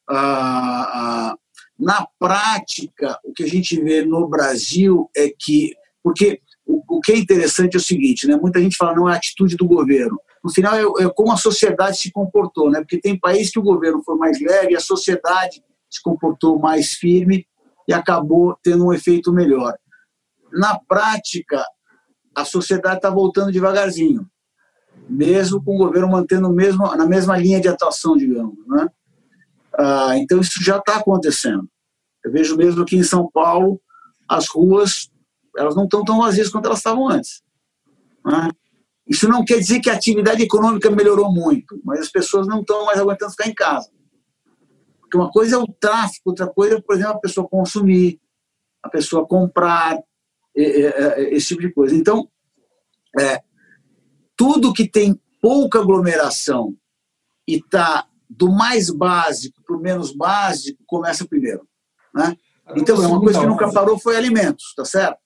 [0.08, 1.36] Ah, ah,
[1.78, 7.12] na prática, o que a gente vê no Brasil é que, porque o, o, que
[7.12, 8.36] é interessante é o seguinte, né?
[8.36, 10.18] Muita gente fala não é a atitude do governo.
[10.42, 12.80] No final é, é como a sociedade se comportou, né?
[12.80, 17.46] Porque tem países que o governo foi mais leve, a sociedade se comportou mais firme
[17.88, 19.76] e acabou tendo um efeito melhor.
[20.52, 21.64] Na prática,
[22.36, 24.28] a sociedade está voltando devagarzinho,
[25.08, 28.54] mesmo com o governo mantendo mesmo, na mesma linha de atuação, digamos.
[28.66, 28.88] Né?
[29.78, 31.66] Ah, então, isso já está acontecendo.
[32.22, 33.80] Eu vejo mesmo aqui em São Paulo,
[34.28, 35.10] as ruas
[35.56, 37.42] elas não estão tão vazias quanto elas estavam antes.
[38.22, 38.50] Né?
[39.08, 42.84] Isso não quer dizer que a atividade econômica melhorou muito, mas as pessoas não estão
[42.84, 43.88] mais aguentando ficar em casa.
[45.00, 48.20] Porque uma coisa é o tráfico, outra coisa é, por exemplo, a pessoa consumir,
[48.82, 49.98] a pessoa comprar,
[50.56, 51.94] esse tipo de coisa.
[51.94, 52.28] Então,
[53.18, 53.42] é,
[54.36, 56.76] tudo que tem pouca aglomeração
[57.46, 61.68] e está do mais básico para o menos básico, começa primeiro.
[62.14, 62.36] Né?
[62.74, 65.18] Então, uma coisa que nunca parou foi alimentos, tá certo?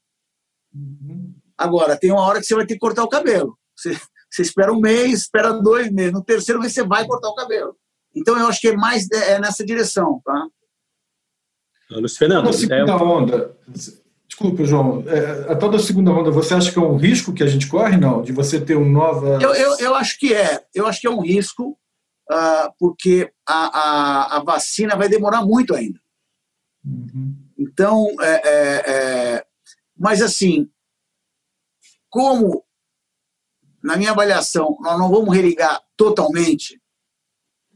[0.75, 1.35] Uhum.
[1.57, 3.59] Agora, tem uma hora que você vai ter que cortar o cabelo.
[3.75, 3.99] Você,
[4.31, 6.12] você espera um mês, espera dois meses.
[6.12, 7.77] No terceiro mês você vai cortar o cabelo.
[8.14, 10.47] Então, eu acho que é mais é nessa direção, tá?
[11.90, 12.51] Luiz Fernando.
[12.73, 12.85] É...
[12.85, 13.57] onda,
[14.40, 15.05] Desculpa, João.
[15.07, 17.98] É, a toda segunda onda, você acha que é um risco que a gente corre,
[17.98, 18.22] não?
[18.22, 19.38] De você ter um nova.
[19.38, 20.64] Eu, eu, eu acho que é.
[20.74, 21.79] Eu acho que é um risco,
[22.33, 26.00] uh, porque a, a, a, vacina vai demorar muito ainda.
[26.83, 27.37] Uhum.
[27.59, 29.46] Então, é, é, é,
[29.94, 30.70] mas assim,
[32.09, 32.64] como,
[33.85, 36.81] na minha avaliação, nós não vamos religar totalmente,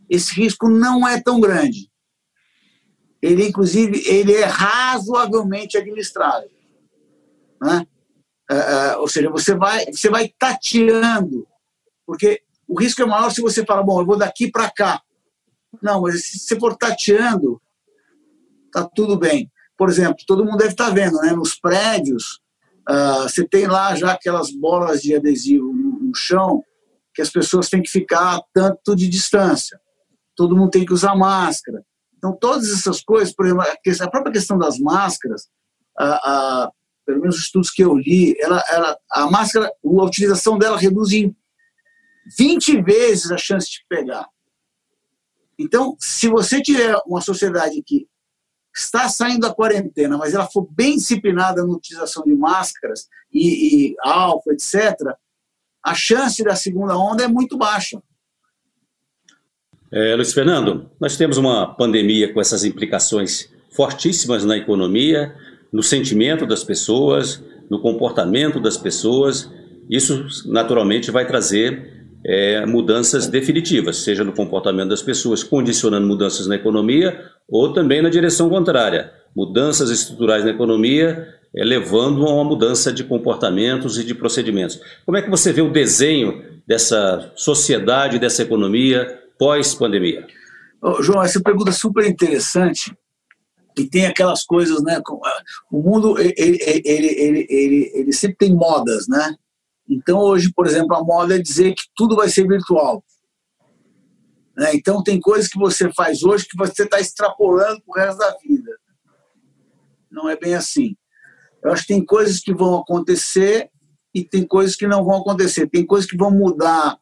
[0.08, 1.92] esse risco não é tão grande
[3.24, 6.50] ele inclusive ele é razoavelmente administrável,
[7.64, 7.86] né?
[8.50, 11.46] É, é, ou seja, você vai você vai tateando,
[12.06, 15.02] porque o risco é maior se você fala, bom, eu vou daqui para cá.
[15.82, 17.60] Não, mas se você for tateando,
[18.72, 19.50] tá tudo bem.
[19.76, 21.32] Por exemplo, todo mundo deve estar tá vendo, né?
[21.32, 22.40] Nos prédios,
[22.88, 26.62] uh, você tem lá já aquelas bolas de adesivo no, no chão
[27.14, 29.80] que as pessoas têm que ficar tanto de distância.
[30.36, 31.84] Todo mundo tem que usar máscara.
[32.16, 35.46] Então, todas essas coisas, por exemplo, a própria questão das máscaras,
[35.96, 36.70] a, a,
[37.04, 41.12] pelo menos os estudos que eu li, ela, ela, a máscara, a utilização dela reduz
[41.12, 41.34] em
[42.38, 44.26] 20 vezes a chance de pegar.
[45.58, 48.06] Então, se você tiver uma sociedade que
[48.74, 53.96] está saindo da quarentena, mas ela for bem disciplinada na utilização de máscaras e, e
[54.02, 54.96] álcool, etc.,
[55.84, 58.02] a chance da segunda onda é muito baixa.
[59.92, 65.36] É, Luiz Fernando, nós temos uma pandemia com essas implicações fortíssimas na economia,
[65.74, 69.50] no sentimento das pessoas, no comportamento das pessoas.
[69.90, 76.54] Isso, naturalmente, vai trazer é, mudanças definitivas, seja no comportamento das pessoas, condicionando mudanças na
[76.54, 82.92] economia, ou também na direção contrária, mudanças estruturais na economia, é, levando a uma mudança
[82.92, 84.80] de comportamentos e de procedimentos.
[85.04, 90.24] Como é que você vê o desenho dessa sociedade, dessa economia, pós-pandemia?
[91.00, 92.94] João, essa pergunta é super interessante,
[93.74, 95.00] que tem aquelas coisas, né?
[95.70, 99.34] O mundo ele, ele, ele, ele, ele sempre tem modas, né?
[99.88, 103.04] Então hoje, por exemplo, a moda é dizer que tudo vai ser virtual.
[104.56, 104.74] Né?
[104.74, 108.36] Então tem coisas que você faz hoje que você está extrapolando para o resto da
[108.38, 108.70] vida.
[110.10, 110.96] Não é bem assim.
[111.62, 113.70] Eu acho que tem coisas que vão acontecer
[114.14, 115.68] e tem coisas que não vão acontecer.
[115.68, 116.98] Tem coisas que vão mudar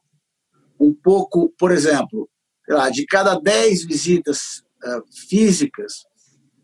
[0.81, 2.29] um pouco, por exemplo,
[2.69, 6.05] lá, de cada 10 visitas uh, físicas,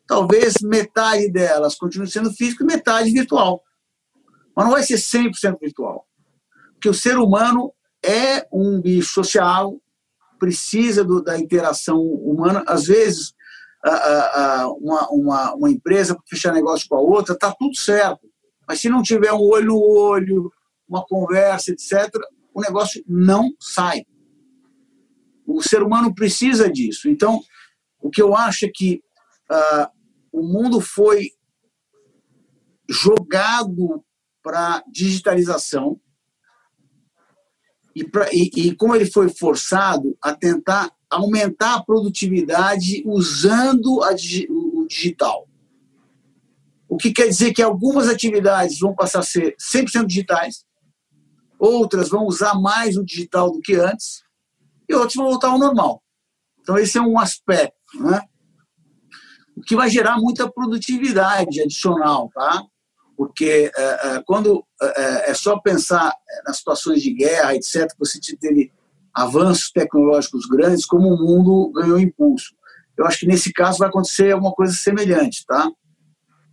[0.08, 3.62] talvez metade delas continue sendo física e metade virtual.
[4.56, 6.08] Mas não vai ser 100% virtual.
[6.72, 9.78] Porque o ser humano é um bicho social,
[10.38, 12.64] precisa do, da interação humana.
[12.66, 13.34] Às vezes,
[13.84, 17.76] a, a, a, uma, uma, uma empresa para fechar negócio com a outra, está tudo
[17.76, 18.26] certo.
[18.66, 20.50] Mas se não tiver um olho no olho,
[20.88, 22.10] uma conversa, etc.,
[22.54, 24.04] o negócio não sai.
[25.46, 27.08] O ser humano precisa disso.
[27.08, 27.40] Então,
[28.00, 29.02] o que eu acho é que
[29.50, 29.97] uh,
[30.38, 31.30] o mundo foi
[32.88, 34.04] jogado
[34.42, 36.00] para digitalização
[37.94, 44.10] e, pra, e, e como ele foi forçado a tentar aumentar a produtividade usando a,
[44.50, 45.48] o digital.
[46.88, 50.64] O que quer dizer que algumas atividades vão passar a ser 100% digitais,
[51.58, 54.22] outras vão usar mais o digital do que antes,
[54.88, 56.02] e outras vão voltar ao normal.
[56.60, 57.76] Então, esse é um aspecto.
[58.00, 58.27] Né?
[59.58, 62.62] O que vai gerar muita produtividade adicional, tá?
[63.16, 63.82] Porque é,
[64.16, 66.14] é, quando é, é só pensar
[66.46, 68.72] nas situações de guerra, etc., você teve
[69.12, 72.54] avanços tecnológicos grandes, como o mundo ganhou impulso.
[72.96, 75.68] Eu acho que nesse caso vai acontecer alguma coisa semelhante, tá?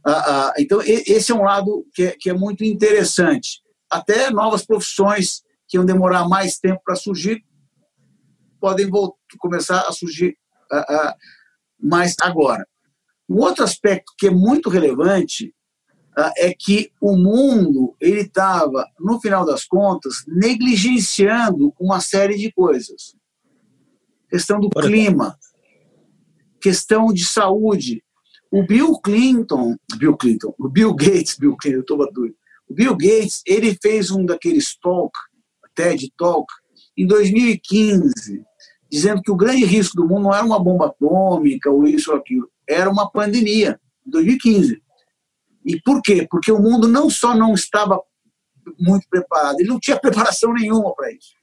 [0.03, 3.61] Ah, ah, então, esse é um lado que é, que é muito interessante.
[3.89, 7.43] Até novas profissões que iam demorar mais tempo para surgir
[8.59, 10.35] podem voltar, começar a surgir
[10.71, 11.15] ah,
[11.79, 12.67] mais agora.
[13.30, 15.53] Um outro aspecto que é muito relevante
[16.38, 23.15] é que o mundo ele estava, no final das contas, negligenciando uma série de coisas.
[24.30, 25.38] Questão do clima,
[26.61, 28.03] questão de saúde.
[28.51, 32.36] O Bill Clinton, Bill Clinton, o Bill Gates, Bill Clinton, eu estou doido.
[32.69, 35.11] O Bill Gates, ele fez um daqueles talk,
[35.76, 36.47] TED Talk,
[36.97, 38.41] em 2015,
[38.89, 42.17] dizendo que o grande risco do mundo não era uma bomba atômica ou isso ou
[42.17, 44.82] aquilo, era uma pandemia, em 2015.
[45.66, 46.28] E por quê?
[46.30, 47.99] Porque o mundo não só não estava
[48.80, 51.34] muito preparado, ele não tinha preparação nenhuma para isso.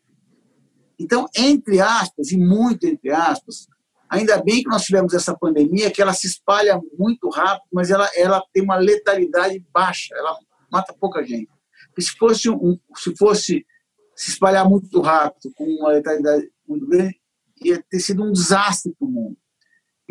[0.99, 3.67] Então, entre aspas, e muito entre aspas,
[4.09, 8.09] ainda bem que nós tivemos essa pandemia, que ela se espalha muito rápido, mas ela,
[8.15, 10.37] ela tem uma letalidade baixa, ela
[10.71, 11.51] mata pouca gente.
[11.87, 13.67] Porque se fosse, um, se fosse
[14.15, 17.21] se espalhar muito rápido, com uma letalidade muito grande,
[17.65, 19.37] ia ter sido um desastre para o mundo.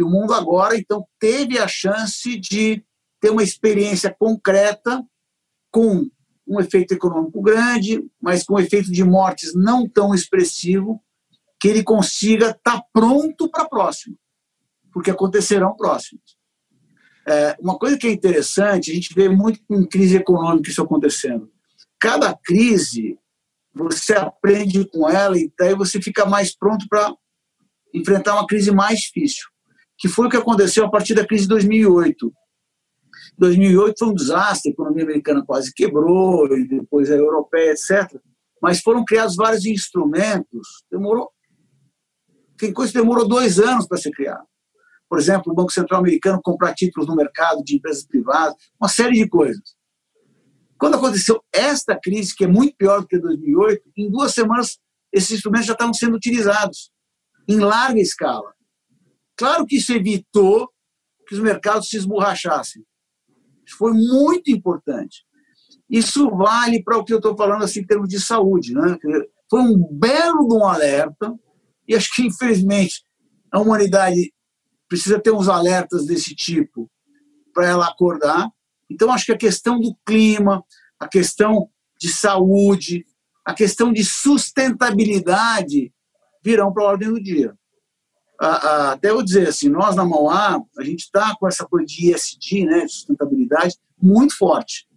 [0.01, 2.83] E o mundo agora, então, teve a chance de
[3.19, 5.05] ter uma experiência concreta
[5.69, 6.09] com
[6.47, 10.99] um efeito econômico grande, mas com um efeito de mortes não tão expressivo,
[11.59, 14.17] que ele consiga estar tá pronto para a próxima,
[14.91, 16.35] porque acontecerão próximos.
[17.27, 21.47] É, uma coisa que é interessante, a gente vê muito em crise econômica isso acontecendo.
[21.99, 23.19] Cada crise,
[23.71, 27.15] você aprende com ela e daí você fica mais pronto para
[27.93, 29.50] enfrentar uma crise mais difícil,
[30.01, 32.33] que foi o que aconteceu a partir da crise de 2008.
[33.37, 38.19] 2008 foi um desastre, a economia americana quase quebrou, e depois a europeia, etc.
[38.59, 41.29] Mas foram criados vários instrumentos, demorou.
[42.57, 44.43] Tem coisa que demorou dois anos para ser criado.
[45.07, 49.13] Por exemplo, o Banco Central Americano comprar títulos no mercado de empresas privadas, uma série
[49.13, 49.75] de coisas.
[50.79, 54.79] Quando aconteceu esta crise, que é muito pior do que 2008, em duas semanas
[55.13, 56.91] esses instrumentos já estavam sendo utilizados
[57.47, 58.51] em larga escala.
[59.41, 60.69] Claro que isso evitou
[61.27, 62.85] que os mercados se esborrachassem,
[63.75, 65.25] foi muito importante.
[65.89, 68.71] Isso vale para o que eu estou falando assim, em termos de saúde.
[68.71, 68.99] Né?
[69.49, 71.33] Foi um belo de um alerta,
[71.87, 73.03] e acho que, infelizmente,
[73.51, 74.31] a humanidade
[74.87, 76.87] precisa ter uns alertas desse tipo
[77.51, 78.47] para ela acordar.
[78.91, 80.63] Então, acho que a questão do clima,
[80.99, 81.67] a questão
[81.99, 83.07] de saúde,
[83.43, 85.91] a questão de sustentabilidade
[86.43, 87.57] virão para a ordem do dia
[88.41, 92.65] até eu dizer assim, nós na Mauá, a gente está com essa coisa de ESG,
[92.65, 94.87] né, de sustentabilidade, muito forte.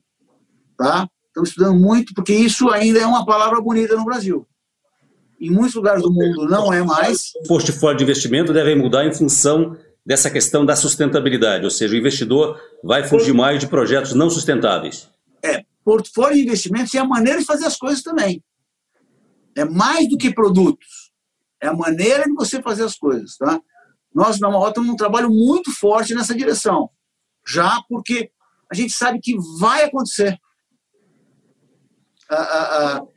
[0.79, 1.07] Tá?
[1.29, 4.47] Estamos estudando muito, porque isso ainda é uma palavra bonita no Brasil.
[5.39, 7.33] Em muitos lugares do mundo não é mais.
[7.45, 9.77] O portfólio de investimento deve mudar em função
[10.07, 15.11] dessa questão da sustentabilidade, ou seja, o investidor vai fugir mais de projetos não sustentáveis.
[15.43, 18.43] É, portfólio de investimentos é a maneira de fazer as coisas também.
[19.55, 21.04] É mais do que produtos.
[21.65, 23.59] É a maneira de você fazer as coisas, tá?
[24.15, 26.91] Nós, na Maior, temos um trabalho muito forte nessa direção,
[27.47, 28.31] já porque
[28.71, 30.39] a gente sabe que vai acontecer.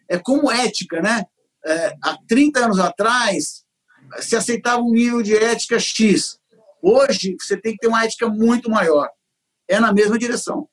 [0.08, 1.26] É como ética, né?
[1.66, 3.66] É, há 30 anos atrás,
[4.20, 6.40] se aceitava um nível de ética X.
[6.82, 9.10] Hoje, você tem que ter uma ética muito maior.
[9.68, 10.70] É na mesma direção.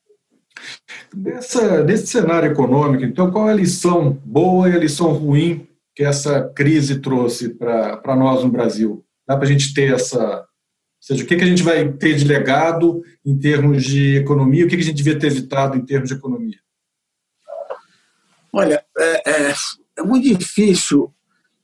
[1.12, 6.02] Nessa, nesse cenário econômico, então, qual é a lição boa e a lição ruim que
[6.02, 9.04] essa crise trouxe para nós no Brasil?
[9.26, 10.40] Dá para a gente ter essa.
[10.40, 10.46] Ou
[11.00, 14.68] seja, o que, que a gente vai ter de legado em termos de economia, o
[14.68, 16.58] que, que a gente devia ter evitado em termos de economia?
[18.52, 19.54] Olha, é, é,
[19.98, 21.12] é muito difícil.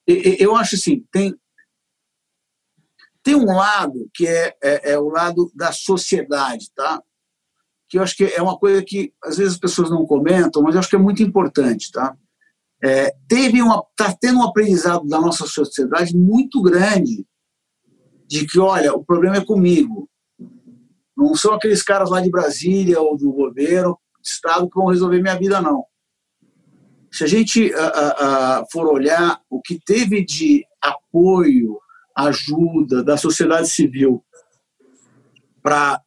[0.07, 1.35] Eu acho assim, tem,
[3.23, 7.03] tem um lado que é, é, é, o lado da sociedade, tá?
[7.89, 10.75] Que eu acho que é uma coisa que às vezes as pessoas não comentam, mas
[10.75, 12.17] eu acho que é muito importante, tá?
[12.83, 17.27] É, teve uma, tá tendo um aprendizado da nossa sociedade muito grande
[18.27, 20.09] de que, olha, o problema é comigo.
[21.17, 25.21] Não são aqueles caras lá de Brasília ou do governo, do Estado, que vão resolver
[25.21, 25.85] minha vida, não.
[27.13, 31.79] Se a gente a, a, a for olhar o que teve de apoio,
[32.17, 34.25] ajuda da sociedade civil
[35.63, 36.01] para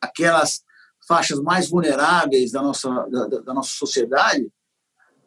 [0.00, 0.62] aquelas
[1.06, 4.50] faixas mais vulneráveis da nossa, da, da nossa sociedade,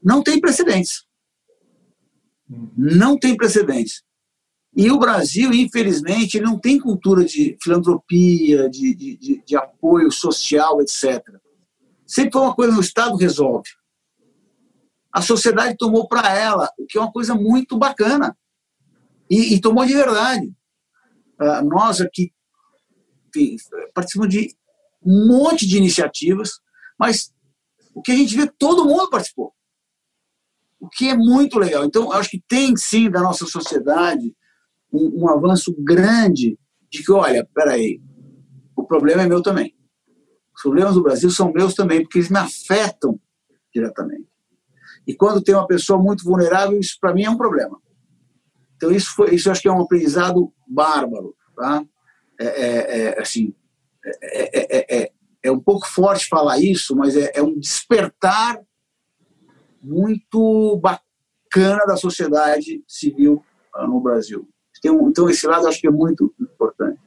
[0.06, 1.04] não tem precedentes.
[2.78, 4.04] Não tem precedentes.
[4.78, 11.24] E o Brasil, infelizmente, não tem cultura de filantropia, de, de, de, apoio social, etc.
[12.06, 13.68] Sempre foi uma coisa no Estado resolve.
[15.12, 18.38] A sociedade tomou para ela, o que é uma coisa muito bacana.
[19.28, 20.54] E, e tomou de verdade.
[21.42, 22.32] Uh, nós aqui
[23.94, 24.56] participamos de
[25.04, 26.60] um monte de iniciativas,
[27.00, 27.34] mas
[27.94, 29.55] o que a gente vê, todo mundo participou
[30.86, 31.84] o que é muito legal.
[31.84, 34.36] Então, acho que tem sim da nossa sociedade
[34.94, 36.58] um, um avanço grande
[36.92, 38.00] de que, olha, peraí,
[38.76, 39.76] o problema é meu também.
[40.56, 43.20] Os problemas do Brasil são meus também, porque eles me afetam
[43.74, 44.30] diretamente.
[45.08, 47.80] E quando tem uma pessoa muito vulnerável, isso para mim é um problema.
[48.76, 51.36] Então, isso, foi, isso eu acho que é um aprendizado bárbaro.
[51.56, 51.84] Tá?
[52.40, 53.54] É, é, é assim,
[54.06, 55.12] é, é,
[55.44, 58.60] é, um pouco forte falar isso, mas é, um despertar
[59.86, 64.48] muito bacana da sociedade civil ah, no Brasil.
[64.84, 67.00] Então, esse lado acho que é muito importante.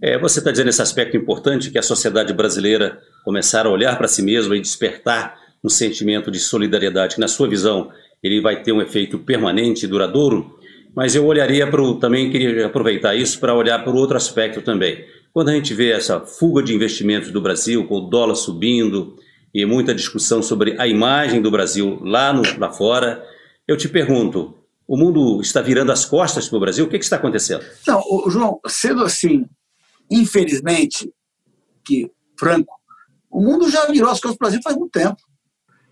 [0.00, 4.06] É, você está dizendo esse aspecto importante que a sociedade brasileira começar a olhar para
[4.06, 7.90] si mesma e despertar um sentimento de solidariedade, que na sua visão
[8.22, 10.58] ele vai ter um efeito permanente e duradouro,
[10.94, 14.62] mas eu olharia para o, também queria aproveitar isso para olhar para o outro aspecto
[14.62, 15.04] também.
[15.32, 19.16] Quando a gente vê essa fuga de investimentos do Brasil, com o dólar subindo,
[19.52, 23.24] e muita discussão sobre a imagem do Brasil lá, no, lá fora.
[23.66, 24.54] Eu te pergunto,
[24.86, 26.84] o mundo está virando as costas para o Brasil?
[26.84, 27.64] O que, que está acontecendo?
[27.86, 29.46] Não, João, sendo assim,
[30.10, 31.12] infelizmente,
[31.84, 32.74] que franco,
[33.30, 35.16] o mundo já virou as costas para o Brasil faz muito tempo.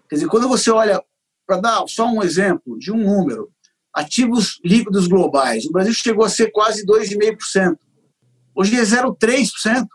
[0.08, 1.02] Quer dizer, quando você olha,
[1.46, 3.50] para dar só um exemplo de um número,
[3.92, 7.76] ativos líquidos globais, o Brasil chegou a ser quase 2,5%.
[8.54, 9.86] Hoje é 0,3%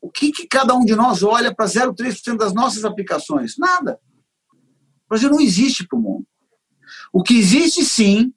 [0.00, 3.56] o que, que cada um de nós olha para 0,3% das nossas aplicações?
[3.58, 3.98] Nada.
[4.52, 6.26] O Brasil não existe para o mundo.
[7.12, 8.32] O que existe, sim,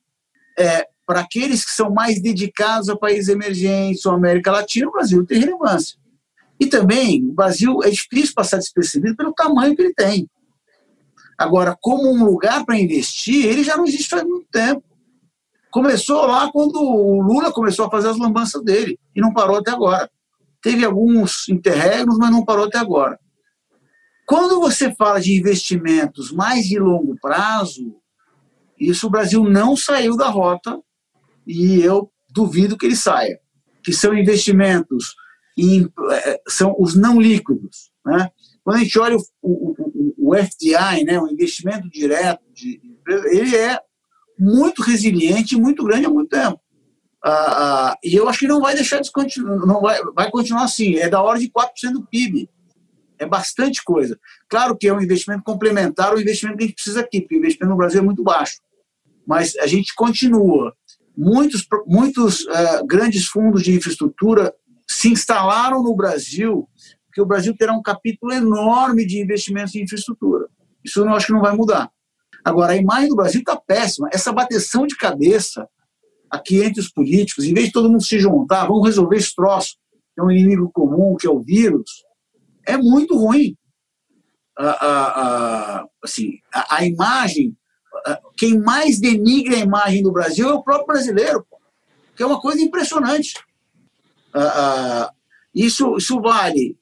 [0.57, 5.25] é para aqueles que são mais dedicados a países emergentes ou América Latina, o Brasil
[5.25, 5.97] tem relevância.
[6.59, 10.29] E também, o Brasil é difícil passar despercebido pelo tamanho que ele tem.
[11.37, 14.83] Agora, como um lugar para investir, ele já não existe faz muito tempo.
[15.71, 19.71] Começou lá quando o Lula começou a fazer as lambanças dele, e não parou até
[19.71, 20.09] agora
[20.61, 23.19] teve alguns interregnos, mas não parou até agora.
[24.25, 27.95] Quando você fala de investimentos mais de longo prazo,
[28.79, 30.79] isso o Brasil não saiu da rota
[31.47, 33.39] e eu duvido que ele saia.
[33.83, 35.15] Que são investimentos,
[35.57, 37.91] em, eh, são os não líquidos.
[38.05, 38.29] Né?
[38.63, 42.79] Quando a gente olha o, o, o, FDI, né, o investimento direto de
[43.31, 43.79] ele é
[44.37, 46.59] muito resiliente muito grande há muito tempo.
[47.23, 50.63] Ah, ah, e eu acho que não vai deixar de continuar, não vai, vai continuar
[50.63, 50.95] assim.
[50.95, 52.49] É da hora de 4% do PIB.
[53.17, 54.17] É bastante coisa.
[54.47, 57.39] Claro que é um investimento complementar ao investimento que a gente precisa aqui, porque o
[57.39, 58.59] investimento no Brasil é muito baixo.
[59.27, 60.73] Mas a gente continua.
[61.17, 64.53] Muitos, muitos uh, grandes fundos de infraestrutura
[64.87, 66.67] se instalaram no Brasil,
[67.07, 70.47] porque o Brasil terá um capítulo enorme de investimentos em infraestrutura.
[70.83, 71.91] Isso eu acho que não vai mudar.
[72.43, 74.09] Agora, a imagem do Brasil está péssima.
[74.13, 75.67] Essa bateção de cabeça
[76.29, 79.75] aqui entre os políticos, em vez de todo mundo se juntar, vamos resolver esse troço,
[80.13, 82.03] que é um inimigo comum, que é o vírus,
[82.65, 83.55] é muito ruim.
[84.57, 85.05] A, a,
[85.79, 87.55] a assim, a, a imagem,
[88.37, 91.45] quem mais denigra a imagem do Brasil é o próprio brasileiro.
[92.15, 93.33] que é uma coisa impressionante.
[95.55, 96.77] Isso, isso vale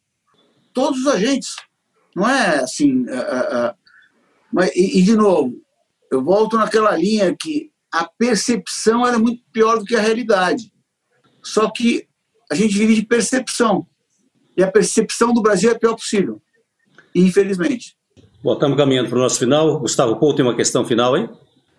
[0.73, 1.55] todos os agentes,
[2.15, 3.05] não é assim.
[4.51, 5.53] Mas, e, e, de novo,
[6.11, 10.71] eu volto naquela linha que a percepção é muito pior do que a realidade.
[11.43, 12.07] Só que
[12.51, 13.87] a gente vive de percepção.
[14.55, 16.41] E a percepção do Brasil é a pior possível.
[17.13, 17.95] Infelizmente.
[18.43, 19.79] Bom, estamos caminhando para o nosso final.
[19.79, 21.29] Gustavo Couto tem uma questão final aí?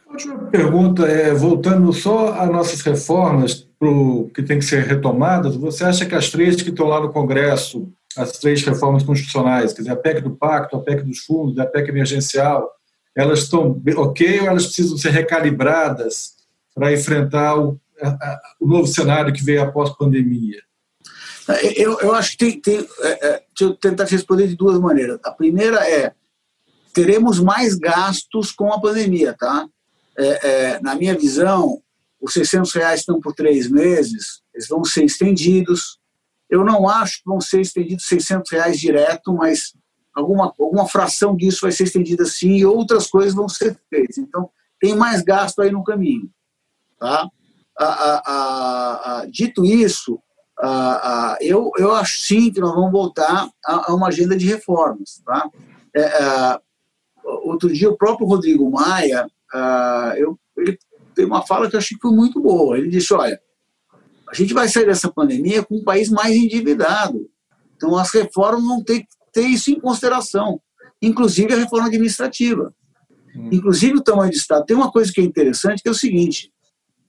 [0.07, 5.55] A última pergunta é, voltando só às nossas reformas pro, que tem que ser retomadas,
[5.55, 9.83] você acha que as três que estão lá no Congresso, as três reformas constitucionais, quer
[9.83, 12.69] dizer, a PEC do Pacto, a PEC dos fundos, a PEC emergencial,
[13.17, 16.35] elas estão ok ou elas precisam ser recalibradas
[16.75, 20.63] para enfrentar o, a, o novo cenário que veio após a pandemia?
[21.77, 25.19] Eu, eu acho que tem, tem é, é, deixa eu tentar responder de duas maneiras.
[25.25, 26.13] A primeira é
[26.93, 29.67] teremos mais gastos com a pandemia, tá?
[30.17, 31.81] É, é, na minha visão,
[32.21, 35.99] os 600 reais estão por três meses, eles vão ser estendidos.
[36.51, 39.73] Eu não acho que vão ser estendidos 600 reais direto, mas
[40.19, 44.19] alguma, alguma fração disso vai ser estendida sim e outras coisas vão ser feitas.
[44.19, 44.51] Então,
[44.81, 46.29] tem mais gasto aí no caminho.
[46.99, 47.29] Tá?
[47.79, 50.21] A, a, a, dito isso,
[51.41, 55.23] eu, eu acho sim que nós vamos voltar a, uma agenda de reformas.
[55.25, 55.49] Tá?
[55.95, 56.61] É, é,
[57.25, 59.27] outro dia, o próprio Rodrigo Maia,
[60.17, 60.77] eu, ele
[61.25, 62.79] uma fala que eu achei que foi muito boa.
[62.79, 63.41] Ele disse: olha,
[64.29, 67.29] a gente vai sair dessa pandemia com um país mais endividado.
[67.77, 70.61] Então, as reformas vão ter que ter isso em consideração,
[71.01, 72.75] inclusive a reforma administrativa.
[73.35, 73.51] Hum.
[73.53, 74.65] Inclusive o tamanho do Estado.
[74.65, 76.53] Tem uma coisa que é interessante, que é o seguinte: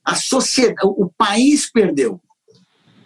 [0.04, 2.20] a sociedade, o país perdeu.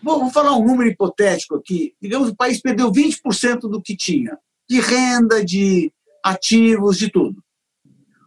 [0.02, 1.94] Bom, vou falar um número hipotético aqui.
[2.00, 4.38] Digamos, o país perdeu 20% do que tinha,
[4.68, 5.90] de renda, de
[6.22, 7.42] ativos, de tudo.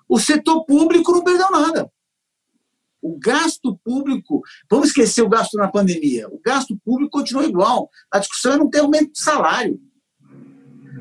[0.10, 1.92] O setor público não perdeu nada.
[3.02, 7.90] O gasto público, vamos esquecer o gasto na pandemia, o gasto público continua igual.
[8.12, 9.80] A discussão é não ter aumento de salário.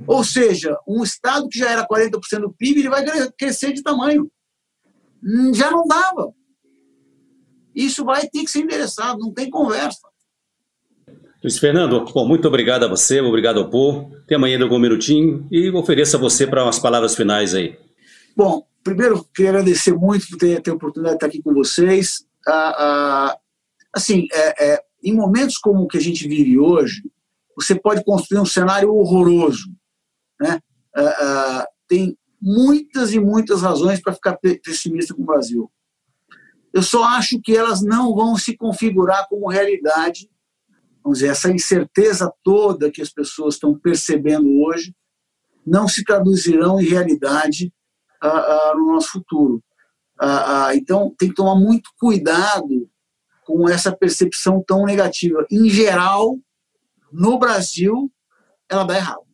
[0.07, 3.05] Ou seja, um Estado que já era 40% do PIB, ele vai
[3.39, 4.31] crescer de tamanho.
[5.23, 6.33] Hum, já não dava.
[7.75, 10.09] Isso vai ter que ser endereçado, não tem conversa.
[11.43, 14.11] Luiz Fernando, bom, muito obrigado a você, obrigado ao povo.
[14.27, 17.79] Tem amanhã algum minutinho e ofereço a você para umas palavras finais aí.
[18.37, 22.25] Bom, primeiro, queria agradecer muito por ter, ter a oportunidade de estar aqui com vocês.
[22.49, 23.39] Ah, ah,
[23.93, 27.03] assim, é, é, em momentos como o que a gente vive hoje,
[27.55, 29.69] você pode construir um cenário horroroso.
[30.41, 30.61] Né?
[30.95, 35.71] Ah, ah tem muitas e muitas razões para ficar pessimista com o Brasil.
[36.73, 40.31] Eu só acho que elas não vão se configurar como realidade.
[41.03, 44.95] Vamos dizer, essa incerteza toda que as pessoas estão percebendo hoje
[45.67, 47.73] não se traduzirão em realidade
[48.75, 49.63] no nosso futuro.
[50.75, 52.89] então, tem que tomar muito cuidado
[53.45, 55.47] com essa percepção tão negativa.
[55.51, 56.39] Em geral,
[57.13, 58.11] no Brasil,
[58.69, 59.26] ela dá errado.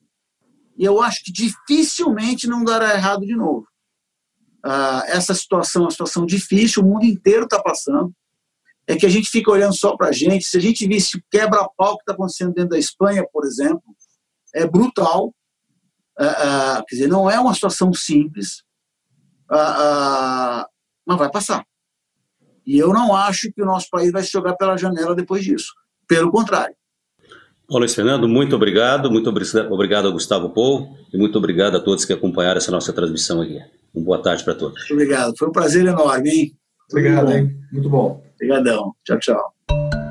[0.77, 3.67] E eu acho que dificilmente não dará errado de novo.
[5.07, 8.13] essa situação é uma situação difícil, o mundo inteiro está passando.
[8.87, 10.45] É que a gente fica olhando só para a gente.
[10.45, 13.83] Se a gente visse o quebra-pau que está acontecendo dentro da Espanha, por exemplo,
[14.55, 15.33] é brutal.
[16.19, 18.65] quer dizer, não é uma situação simples
[19.55, 20.69] ah, ah,
[21.07, 21.65] mas vai passar.
[22.65, 25.75] E eu não acho que o nosso país vai se jogar pela janela depois disso.
[26.09, 26.75] Pelo contrário.
[27.73, 29.11] Bom, Luiz Fernando, muito obrigado.
[29.11, 33.41] Muito obrigado ao Gustavo Pou e muito obrigado a todos que acompanharam essa nossa transmissão
[33.41, 33.59] aqui.
[33.95, 34.91] Uma boa tarde para todos.
[34.91, 35.33] Obrigado.
[35.39, 36.53] Foi um prazer enorme, hein?
[36.91, 37.57] Obrigado, muito hein?
[37.73, 38.23] Muito bom.
[38.35, 38.93] Obrigadão.
[39.03, 40.02] Tchau, tchau.